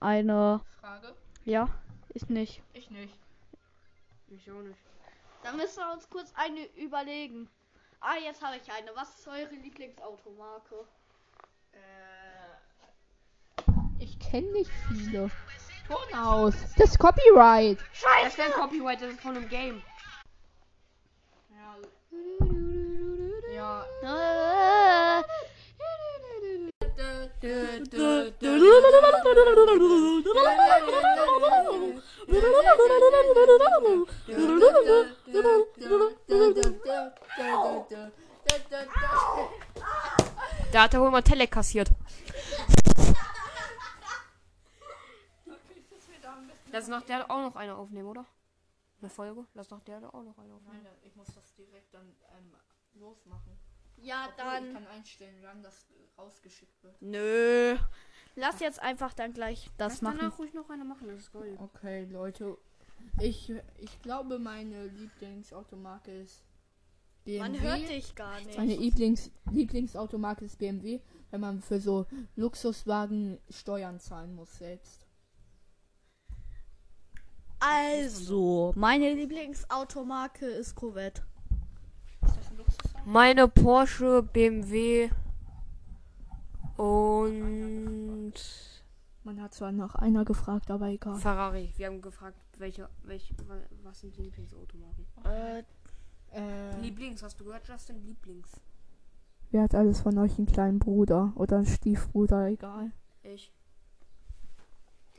Eine, 0.00 0.60
Frage? 0.80 1.14
ja, 1.44 1.68
ich 2.10 2.28
nicht. 2.28 2.62
Ich 2.74 2.90
nicht. 2.90 3.18
Ich 4.28 4.50
auch 4.50 4.60
nicht. 4.60 4.78
Dann 5.42 5.56
müssen 5.56 5.78
wir 5.78 5.92
uns 5.92 6.08
kurz 6.10 6.32
eine 6.34 6.64
überlegen. 6.76 7.48
Ah, 8.00 8.16
jetzt 8.22 8.42
habe 8.42 8.56
ich 8.56 8.70
eine. 8.72 8.94
Was 8.94 9.18
ist 9.18 9.26
eure 9.26 9.54
Lieblingsautomarke? 9.54 10.84
Äh, 11.72 11.76
ich 13.98 14.18
kenne 14.18 14.50
nicht 14.52 14.70
viele. 14.88 15.30
Ton 15.86 16.14
aus. 16.18 16.54
Das 16.76 16.90
ist 16.90 16.98
Copyright. 16.98 17.78
Das 18.22 18.38
wäre 18.38 18.48
ein 18.48 18.54
Copyright, 18.54 19.02
das 19.02 19.12
ist 19.12 19.20
von 19.20 19.36
einem 19.36 19.48
Game. 19.48 19.82
Ja. 21.50 21.76
Ja. 24.02 25.22
Da 40.72 40.82
hat 40.82 40.94
er 40.94 41.00
wohl 41.00 41.10
mal 41.10 41.22
Tele 41.22 41.46
kassiert. 41.46 41.88
Lass 46.72 46.88
nach 46.88 47.02
der 47.02 47.30
auch 47.30 47.40
noch 47.40 47.54
eine 47.54 47.76
aufnehmen, 47.76 48.08
oder? 48.08 48.26
Eine 49.00 49.08
Folge? 49.08 49.46
Lass 49.54 49.70
nach 49.70 49.80
der 49.82 49.98
auch 50.12 50.24
noch 50.24 50.36
eine 50.38 50.54
aufnehmen. 50.54 50.82
Nein, 50.82 50.92
ich 51.04 51.14
muss 51.14 51.32
das 51.32 51.54
direkt 51.54 51.94
dann 51.94 52.16
ähm, 52.36 52.52
losmachen. 52.94 53.56
ja, 53.98 54.26
Obwohl, 54.28 54.44
dann. 54.44 54.66
Ich 54.66 54.72
kann 54.72 54.86
einstellen, 54.88 55.38
wann 55.42 55.62
das 55.62 55.86
rausgeschickt 56.18 56.82
wird. 56.82 57.00
Nö. 57.00 57.76
Lass 58.36 58.60
jetzt 58.60 58.80
einfach 58.80 59.14
dann 59.14 59.32
gleich 59.32 59.70
das 59.76 59.94
Lass 59.94 60.02
machen. 60.02 60.18
danach 60.20 60.38
ruhig 60.38 60.54
noch 60.54 60.68
eine 60.70 60.84
machen, 60.84 61.06
das 61.08 61.20
ist 61.20 61.32
geil. 61.32 61.56
Okay, 61.58 62.04
Leute. 62.10 62.58
Ich, 63.20 63.52
ich 63.78 64.02
glaube, 64.02 64.38
meine 64.38 64.86
Lieblingsautomarke 64.86 66.10
ist 66.10 66.42
BMW. 67.24 67.40
Man 67.40 67.60
hört 67.60 67.88
dich 67.88 68.14
gar 68.14 68.40
nicht. 68.40 68.56
Meine 68.56 68.74
Lieblings 68.74 69.30
Lieblingsautomarke 69.50 70.44
ist 70.44 70.58
BMW, 70.58 71.00
wenn 71.30 71.40
man 71.40 71.60
für 71.60 71.80
so 71.80 72.06
Luxuswagen 72.34 73.38
Steuern 73.50 74.00
zahlen 74.00 74.34
muss 74.34 74.58
selbst. 74.58 75.06
Also, 77.60 78.72
meine 78.76 79.14
Lieblingsautomarke 79.14 80.46
ist 80.46 80.74
Corvette. 80.74 81.22
Ist 82.22 82.36
das 82.36 82.50
ein 82.50 82.56
Luxuswagen? 82.58 83.12
Meine 83.12 83.48
Porsche, 83.48 84.22
BMW 84.22 85.10
und 86.76 88.34
Man 89.24 89.40
hat 89.40 89.54
zwar 89.54 89.72
nach 89.72 89.94
einer 89.94 90.24
gefragt, 90.24 90.70
aber 90.70 90.88
egal. 90.88 91.16
Ferrari. 91.16 91.72
Wir 91.76 91.86
haben 91.86 92.02
gefragt, 92.02 92.36
welche, 92.58 92.88
welche, 93.04 93.34
wa- 93.48 93.54
was 93.82 94.00
sind 94.00 94.14
die 94.16 94.22
Lieblingsautomarken? 94.22 95.06
Äh, 95.24 95.62
Äh, 96.32 96.80
Lieblings, 96.80 97.22
hast 97.22 97.38
du 97.40 97.44
gehört, 97.44 97.66
Justin? 97.68 98.04
Lieblings. 98.04 98.48
wer 99.52 99.62
hat 99.62 99.74
alles 99.74 100.00
von 100.00 100.18
euch 100.18 100.36
einen 100.36 100.46
kleinen 100.48 100.78
Bruder 100.80 101.32
oder 101.36 101.58
einen 101.58 101.66
Stiefbruder, 101.66 102.48
egal. 102.48 102.90
Ich. 103.22 103.52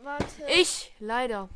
warte. 0.03 0.25
Ich, 0.61 0.93
leider. 0.99 1.47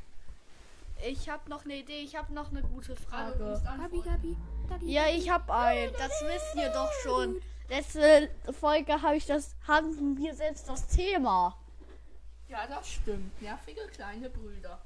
Ich 1.07 1.29
habe 1.29 1.49
noch 1.49 1.65
eine 1.65 1.77
Idee. 1.77 1.99
Ich 2.03 2.15
habe 2.17 2.33
noch 2.33 2.51
eine 2.51 2.62
gute 2.62 2.95
Frage. 2.95 3.62
Gabi, 3.65 4.01
Gabi. 4.01 4.38
Ja, 4.85 5.03
ich 5.13 5.29
habe 5.29 5.53
ein. 5.53 5.89
Das 5.97 6.12
wisst 6.25 6.55
ihr 6.55 6.69
doch 6.71 6.91
schon. 7.03 7.35
Letzte 7.69 8.32
Folge 8.51 8.99
habe 8.99 9.17
ich 9.17 9.27
das, 9.27 9.55
haben 9.67 10.17
wir 10.17 10.34
selbst 10.34 10.67
das 10.67 10.88
Thema. 10.88 11.55
Ja, 12.47 12.65
das 12.65 12.93
stimmt. 12.93 13.39
Nervige 13.41 13.88
kleine 13.93 14.27
Brüder. 14.27 14.82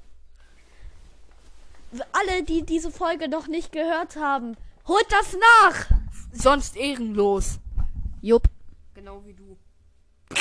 Alle, 2.12 2.42
die 2.42 2.62
diese 2.62 2.90
Folge 2.90 3.28
noch 3.28 3.46
nicht 3.46 3.72
gehört 3.72 4.16
haben, 4.16 4.54
holt 4.86 5.10
das 5.10 5.34
nach. 5.34 5.86
Sonst 6.32 6.76
ehrenlos. 6.76 7.58
Jupp. 8.20 8.48
Genau 8.94 9.24
wie 9.24 9.34
du. 9.34 9.56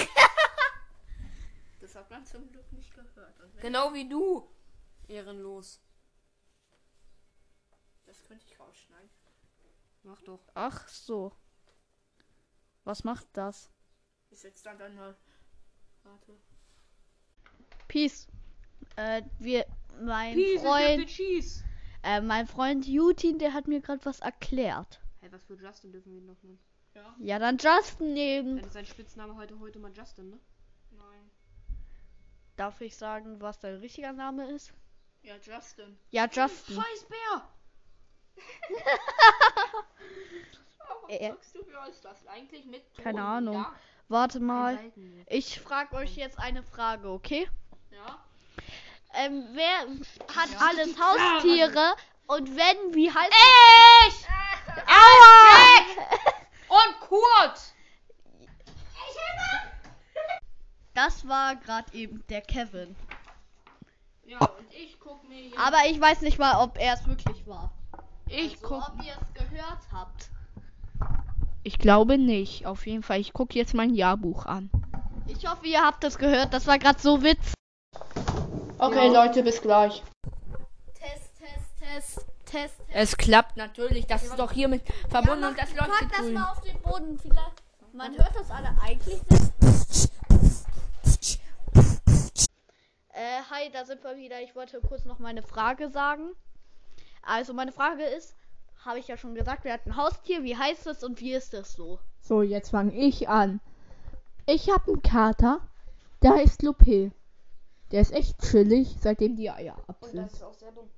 Das 1.80 1.96
hat 1.96 2.10
man 2.10 2.26
zum 2.26 2.50
Glück 2.50 2.72
nicht 2.72 2.96
gehört. 2.96 3.36
Genau 3.62 3.94
wie 3.94 4.08
du. 4.08 4.50
Ehrenlos. 5.08 5.80
das 8.08 8.24
könnte 8.24 8.46
ich 8.48 8.60
rausschneiden. 8.60 9.10
Mach 10.02 10.22
doch. 10.22 10.40
Ach 10.56 10.88
so. 10.88 11.34
Was 12.84 13.04
macht 13.04 13.28
das? 13.34 13.72
Ist 14.30 14.44
jetzt 14.44 14.66
dann 14.66 14.82
eine. 14.82 15.16
Warte. 16.04 16.34
Peace. 17.88 18.28
Äh, 18.96 19.24
wir, 19.40 19.66
mein 20.02 20.38
Freund, 20.60 21.08
Cheese. 21.08 21.64
äh, 22.04 22.22
mein 22.22 22.48
Freund 22.48 22.86
Jutin, 22.86 23.40
der 23.40 23.54
hat 23.54 23.68
mir 23.68 23.82
gerade 23.82 24.04
was 24.06 24.20
erklärt. 24.20 25.00
Hey, 25.22 25.32
was 25.32 25.44
für 25.46 25.56
Justin 25.56 25.92
dürfen 25.92 26.12
wir 26.12 26.20
ihn 26.20 26.26
noch 26.26 26.42
nennen? 26.44 26.60
Ja? 26.94 27.16
Ja, 27.20 27.40
dann 27.40 27.58
Justin 27.58 28.14
nehmen. 28.14 28.58
Dann 28.58 28.66
ist 28.66 28.74
sein 28.74 28.86
Spitzname 28.86 29.36
heute 29.36 29.58
heute 29.60 29.80
mal 29.80 29.92
Justin, 29.94 30.30
ne? 30.32 30.40
Nein. 30.92 31.32
Darf 32.56 32.82
ich 32.82 32.96
sagen, 32.98 33.42
was 33.42 33.60
dein 33.60 33.76
richtiger 33.76 34.14
Name 34.14 34.50
ist? 34.52 34.74
Ja, 35.22 35.36
Justin. 35.38 35.98
Ja, 36.12 36.28
Justin. 36.32 36.76
Scheiß 36.76 37.06
Bär! 37.06 37.50
Warum 40.88 41.10
Äh, 41.10 41.30
sagst 41.30 41.56
du 41.56 41.60
mir 41.66 41.88
ist 41.90 42.04
das 42.06 42.26
eigentlich 42.28 42.66
mit? 42.66 42.84
Keine? 42.98 43.24
Ahnung. 43.24 43.56
Ja. 43.56 43.74
Warte 44.10 44.40
mal. 44.40 44.78
Ich 45.28 45.60
frage 45.60 45.96
euch 45.96 46.16
jetzt 46.16 46.38
eine 46.40 46.64
Frage, 46.64 47.10
okay? 47.10 47.50
ja. 47.92 48.20
Ähm, 49.16 49.48
wer 49.54 49.80
hat 50.36 50.50
Ja. 50.52 50.58
alles 50.60 51.00
Haustiere? 51.00 51.96
Und 52.26 52.50
wenn, 52.56 52.96
wie 52.96 53.12
heißt 53.12 53.32
Ich! 54.08 54.28
Aua! 54.88 56.16
Und 56.70 57.00
Kurt! 57.02 57.60
Das 60.94 61.28
war 61.28 61.56
gerade 61.56 61.92
eben 61.94 62.24
der 62.28 62.42
Kevin. 62.42 62.96
Ja, 64.26 64.40
und 64.40 64.72
ich 64.72 65.00
guck 65.00 65.28
mir. 65.28 65.52
Aber 65.58 65.86
ich 65.88 66.00
weiß 66.00 66.22
nicht 66.22 66.38
mal, 66.40 66.64
ob 66.64 66.78
er 66.78 66.94
es 66.94 67.06
wirklich 67.08 67.46
war. 67.48 67.72
ich 68.28 68.54
also, 68.64 68.68
guck. 68.68 68.88
ob 68.90 69.04
ihr 69.04 69.14
es 69.20 69.34
gehört 69.34 69.80
habt. 69.92 70.30
Ich 71.64 71.78
glaube 71.78 72.18
nicht. 72.18 72.66
Auf 72.66 72.86
jeden 72.86 73.04
Fall. 73.04 73.20
Ich 73.20 73.34
guck 73.34 73.56
jetzt 73.56 73.74
mein 73.74 73.94
Jahrbuch 73.94 74.46
an. 74.46 74.70
Ich 75.28 75.48
hoffe, 75.48 75.66
ihr 75.66 75.82
habt 75.82 76.04
es 76.04 76.18
gehört. 76.18 76.54
Das 76.54 76.68
war 76.68 76.78
gerade 76.78 77.00
so 77.00 77.24
Witz. 77.24 77.54
Okay, 78.78 79.08
Leute, 79.08 79.44
bis 79.44 79.62
gleich. 79.62 80.04
Test, 80.94 81.32
Test, 81.40 81.80
Test, 81.80 82.16
Test. 82.46 82.78
Test. 82.78 82.82
Es 82.92 83.18
klappt 83.18 83.56
natürlich. 83.56 84.06
Das 84.08 84.24
ist 84.24 84.38
doch 84.38 84.52
hiermit 84.52 84.84
verbunden 85.10 85.46
und 85.46 85.58
das 85.58 85.74
Pack 85.74 85.88
leuchtet 85.88 86.12
das 86.12 86.30
mal 86.32 86.52
auf 86.52 86.62
den 86.62 86.80
Boden. 86.82 87.18
Vielleicht. 87.18 87.64
Man 87.94 88.18
hört 88.18 88.36
das 88.36 88.52
alle 88.52 88.76
eigentlich 88.82 89.22
nicht. 89.30 90.10
Äh, 93.14 93.42
hi, 93.52 93.70
da 93.72 93.86
sind 93.86 94.04
wir 94.04 94.18
wieder. 94.18 94.42
Ich 94.42 94.56
wollte 94.56 94.82
kurz 94.82 95.06
noch 95.06 95.20
meine 95.20 95.44
Frage 95.44 95.90
sagen. 95.90 96.32
Also, 97.22 97.54
meine 97.54 97.72
Frage 97.72 98.04
ist, 98.04 98.36
habe 98.86 99.00
ich 99.00 99.08
ja 99.08 99.18
schon 99.18 99.36
gesagt, 99.36 99.64
wir 99.64 99.74
hatten 99.74 99.92
ein 99.92 99.98
Haustier. 99.98 100.44
Wie 100.44 100.58
heißt 100.58 100.88
es 100.88 101.04
und 101.04 101.20
wie 101.22 101.34
ist 101.34 101.54
es 101.54 101.74
so? 101.74 102.00
So, 102.22 102.42
jetzt 102.42 102.70
fange 102.72 102.94
ich 102.94 103.28
an. 103.30 103.60
Ich 104.46 104.70
habe 104.70 104.92
einen 104.92 105.02
Kater. 105.02 105.60
Der 106.22 106.36
heißt 106.36 106.62
Lupé. 106.62 107.12
Der 107.92 108.02
ist 108.02 108.14
echt 108.14 108.40
chillig, 108.42 108.96
seitdem 109.00 109.36
die 109.36 109.50
Eier 109.50 109.78
ab 109.88 109.98
Und 110.02 110.12
sind. 110.12 110.24
das 110.26 110.34
ist 110.34 110.44
auch 110.44 110.54
sehr 110.54 110.72
dumm. 110.72 110.90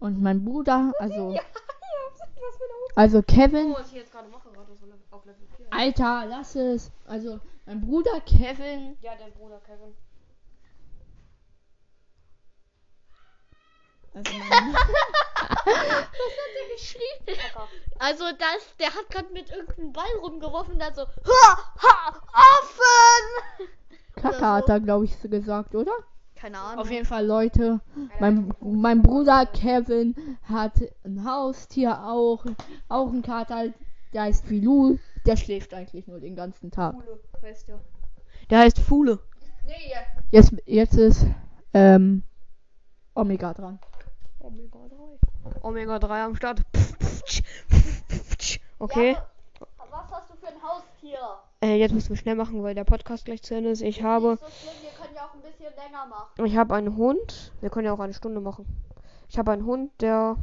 Und 0.00 0.20
mein 0.22 0.44
Bruder, 0.44 0.92
also. 0.98 1.38
Also 2.94 3.22
Kevin. 3.22 3.70
mache, 3.70 4.50
gerade 4.50 4.74
4. 5.56 5.66
Alter, 5.70 6.24
lass 6.26 6.56
es. 6.56 6.90
Also 7.06 7.38
mein 7.66 7.80
Bruder 7.80 8.20
Kevin. 8.22 8.96
Ja, 9.02 9.12
dein 9.16 9.32
Bruder 9.34 9.60
Kevin. 9.60 9.94
Also 14.14 14.32
mein, 14.32 14.74
Also 17.98 18.24
das, 18.38 18.76
der 18.78 18.88
hat 18.88 19.10
gerade 19.10 19.32
mit 19.32 19.50
irgendeinem 19.50 19.92
Ball 19.92 20.04
rumgeworfen 20.22 20.74
und 20.74 20.80
dann 20.80 20.94
so, 20.94 21.02
ha, 21.02 21.72
ha, 21.82 22.20
Affen! 22.32 23.68
Kaka 24.16 24.56
hat 24.56 24.68
er, 24.68 24.80
glaube 24.80 25.04
ich, 25.04 25.16
so 25.16 25.28
gesagt, 25.28 25.74
oder? 25.74 25.92
Keine 26.34 26.58
Ahnung. 26.58 26.80
Auf 26.80 26.90
jeden 26.90 27.04
Fall, 27.04 27.26
Leute. 27.26 27.80
Mein, 28.20 28.54
mein 28.60 29.02
Bruder 29.02 29.46
Kevin 29.46 30.14
hat 30.44 30.74
ein 31.04 31.24
Haustier 31.24 32.04
auch. 32.04 32.44
Auch 32.88 33.08
ein 33.08 33.22
Kater. 33.22 33.72
Der 34.12 34.22
heißt 34.22 34.46
Filou. 34.46 34.98
Der 35.26 35.36
schläft 35.36 35.74
eigentlich 35.74 36.06
nur 36.06 36.20
den 36.20 36.36
ganzen 36.36 36.70
Tag. 36.70 36.94
Fule 36.94 37.20
heißt 37.42 37.68
der. 37.68 37.80
Der 38.50 38.58
heißt 38.60 38.78
Fule. 38.78 39.18
Jetzt, 40.30 40.54
jetzt 40.64 40.94
ist 40.94 41.26
ähm, 41.74 42.22
Omega 43.14 43.52
dran. 43.52 43.80
Omega 44.38 44.78
3. 44.78 45.27
Omega 45.62 45.98
3 45.98 46.22
am 46.24 46.36
Start. 46.36 46.62
Okay. 48.80 49.12
Ja, 49.12 49.26
was 49.90 50.10
hast 50.10 50.30
du 50.30 50.36
für 50.36 50.46
ein 50.46 50.62
Haustier? 50.62 51.18
Äh, 51.60 51.76
jetzt 51.76 51.92
müssen 51.92 52.10
wir 52.10 52.16
schnell 52.16 52.36
machen, 52.36 52.62
weil 52.62 52.74
der 52.74 52.84
Podcast 52.84 53.24
gleich 53.24 53.42
zu 53.42 53.54
Ende 53.54 53.70
ist. 53.70 53.82
Ich 53.82 54.02
habe, 54.02 54.38
so 54.40 54.46
wir 54.46 54.90
können 54.92 55.14
ja 55.16 55.26
auch 55.26 55.34
ein 55.34 55.42
bisschen 55.42 55.74
länger 55.74 56.06
machen. 56.06 56.46
ich 56.46 56.56
habe 56.56 56.74
einen 56.74 56.96
Hund. 56.96 57.52
Wir 57.60 57.70
können 57.70 57.86
ja 57.86 57.92
auch 57.92 57.98
eine 57.98 58.14
Stunde 58.14 58.40
machen. 58.40 58.66
Ich 59.28 59.38
habe 59.38 59.50
einen 59.50 59.66
Hund, 59.66 59.90
der 60.00 60.36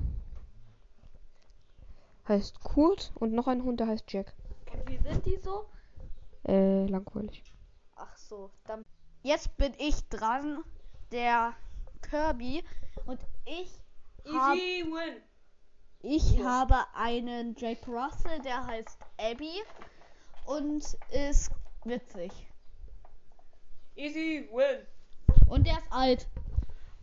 heißt 2.28 2.62
Kurt 2.62 3.13
und 3.15 3.32
noch 3.34 3.48
einen 3.48 3.63
Hund, 3.63 3.80
der 3.80 3.88
heißt 3.88 4.12
Jack. 4.12 4.34
Und 4.74 4.89
wie 4.89 4.98
sind 4.98 5.26
die 5.26 5.38
so? 5.38 5.65
Äh, 6.46 6.86
langweilig. 6.88 7.44
Ach 7.96 8.18
so, 8.18 8.52
dann. 8.68 8.84
Jetzt 9.24 9.56
bin 9.58 9.74
ich 9.78 10.08
dran, 10.10 10.63
der 11.12 11.54
Kirby. 12.02 12.63
Und 13.06 13.20
ich 13.46 13.72
hab, 14.33 14.55
win. 14.55 15.21
ich 16.01 16.39
habe 16.43 16.75
einen 16.93 17.55
Jack 17.57 17.88
Russell, 17.88 18.39
der 18.43 18.65
heißt 18.65 18.97
Abby 19.17 19.61
und 20.45 20.83
ist 21.11 21.51
witzig. 21.83 22.31
Easy 23.95 24.49
win. 24.51 24.85
Und 25.47 25.65
der 25.65 25.77
ist 25.77 25.91
alt. 25.91 26.27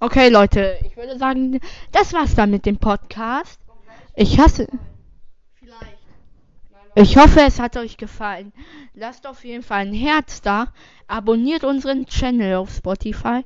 Okay, 0.01 0.29
Leute. 0.29 0.79
Ich 0.85 0.97
würde 0.97 1.17
sagen, 1.17 1.61
das 1.93 2.13
war's 2.13 2.35
dann 2.35 2.51
mit 2.51 2.67
dem 2.67 2.79
Podcast. 2.79 3.61
Ich 4.15 4.39
hasse. 4.39 4.67
Vielleicht. 5.55 5.99
Ich 6.95 7.17
hoffe, 7.17 7.41
es 7.41 7.59
hat 7.59 7.77
euch 7.77 7.97
gefallen. 7.97 8.53
Lasst 8.95 9.27
auf 9.27 9.45
jeden 9.45 9.63
Fall 9.63 9.87
ein 9.87 9.95
Herz 9.95 10.43
da. 10.43 10.73
Abonniert 11.07 11.65
unseren 11.65 12.05
Channel 12.07 12.57
auf 12.57 12.71
Spotify. 12.75 13.45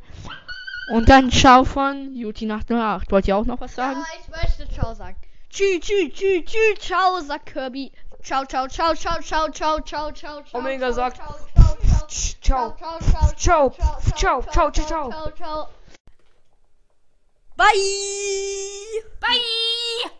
Und 0.87 1.09
dann 1.09 1.31
Ciao 1.31 1.64
von 1.64 2.14
Juti808. 2.14 3.11
Wollt 3.11 3.27
ihr 3.29 3.37
auch 3.37 3.44
noch 3.44 3.61
was 3.61 3.75
sagen? 3.75 4.01
Ja, 4.01 4.07
ich 4.20 4.29
möchte 4.29 4.72
Ciao 4.72 4.94
sagen. 4.94 5.16
Tschü, 5.51 5.81
tschü, 5.81 6.11
tschü, 6.12 6.44
tschü, 6.44 6.75
ciao, 6.79 7.20
sagt 7.20 7.46
Kirby. 7.46 7.92
Ciao, 8.22 8.44
ciao, 8.44 8.68
ciao, 8.68 8.94
ciao, 8.94 9.20
ciao, 9.20 9.49
ciao, 9.51 9.81
ciao, 9.81 10.11
ciao, 10.12 10.42
ciao. 10.42 10.61
Omega 10.61 10.92
ciao, 10.92 10.92
sagt, 10.92 11.16
ciao, 11.16 11.37
ciao, 11.55 11.77
ciao, 11.77 12.77
Ciao. 12.77 12.77
ciao, 12.77 12.99
ciao, 13.01 13.35
Ciao, 13.37 13.70
ciao, 13.70 14.01
ciao, 14.01 14.42
ciao, 14.42 14.70
ciao, 14.70 14.87
ciao. 14.87 15.11
ciao, 15.11 15.31
ciao. 15.33 15.68
Bye. 17.57 19.03
Bye. 19.20 20.11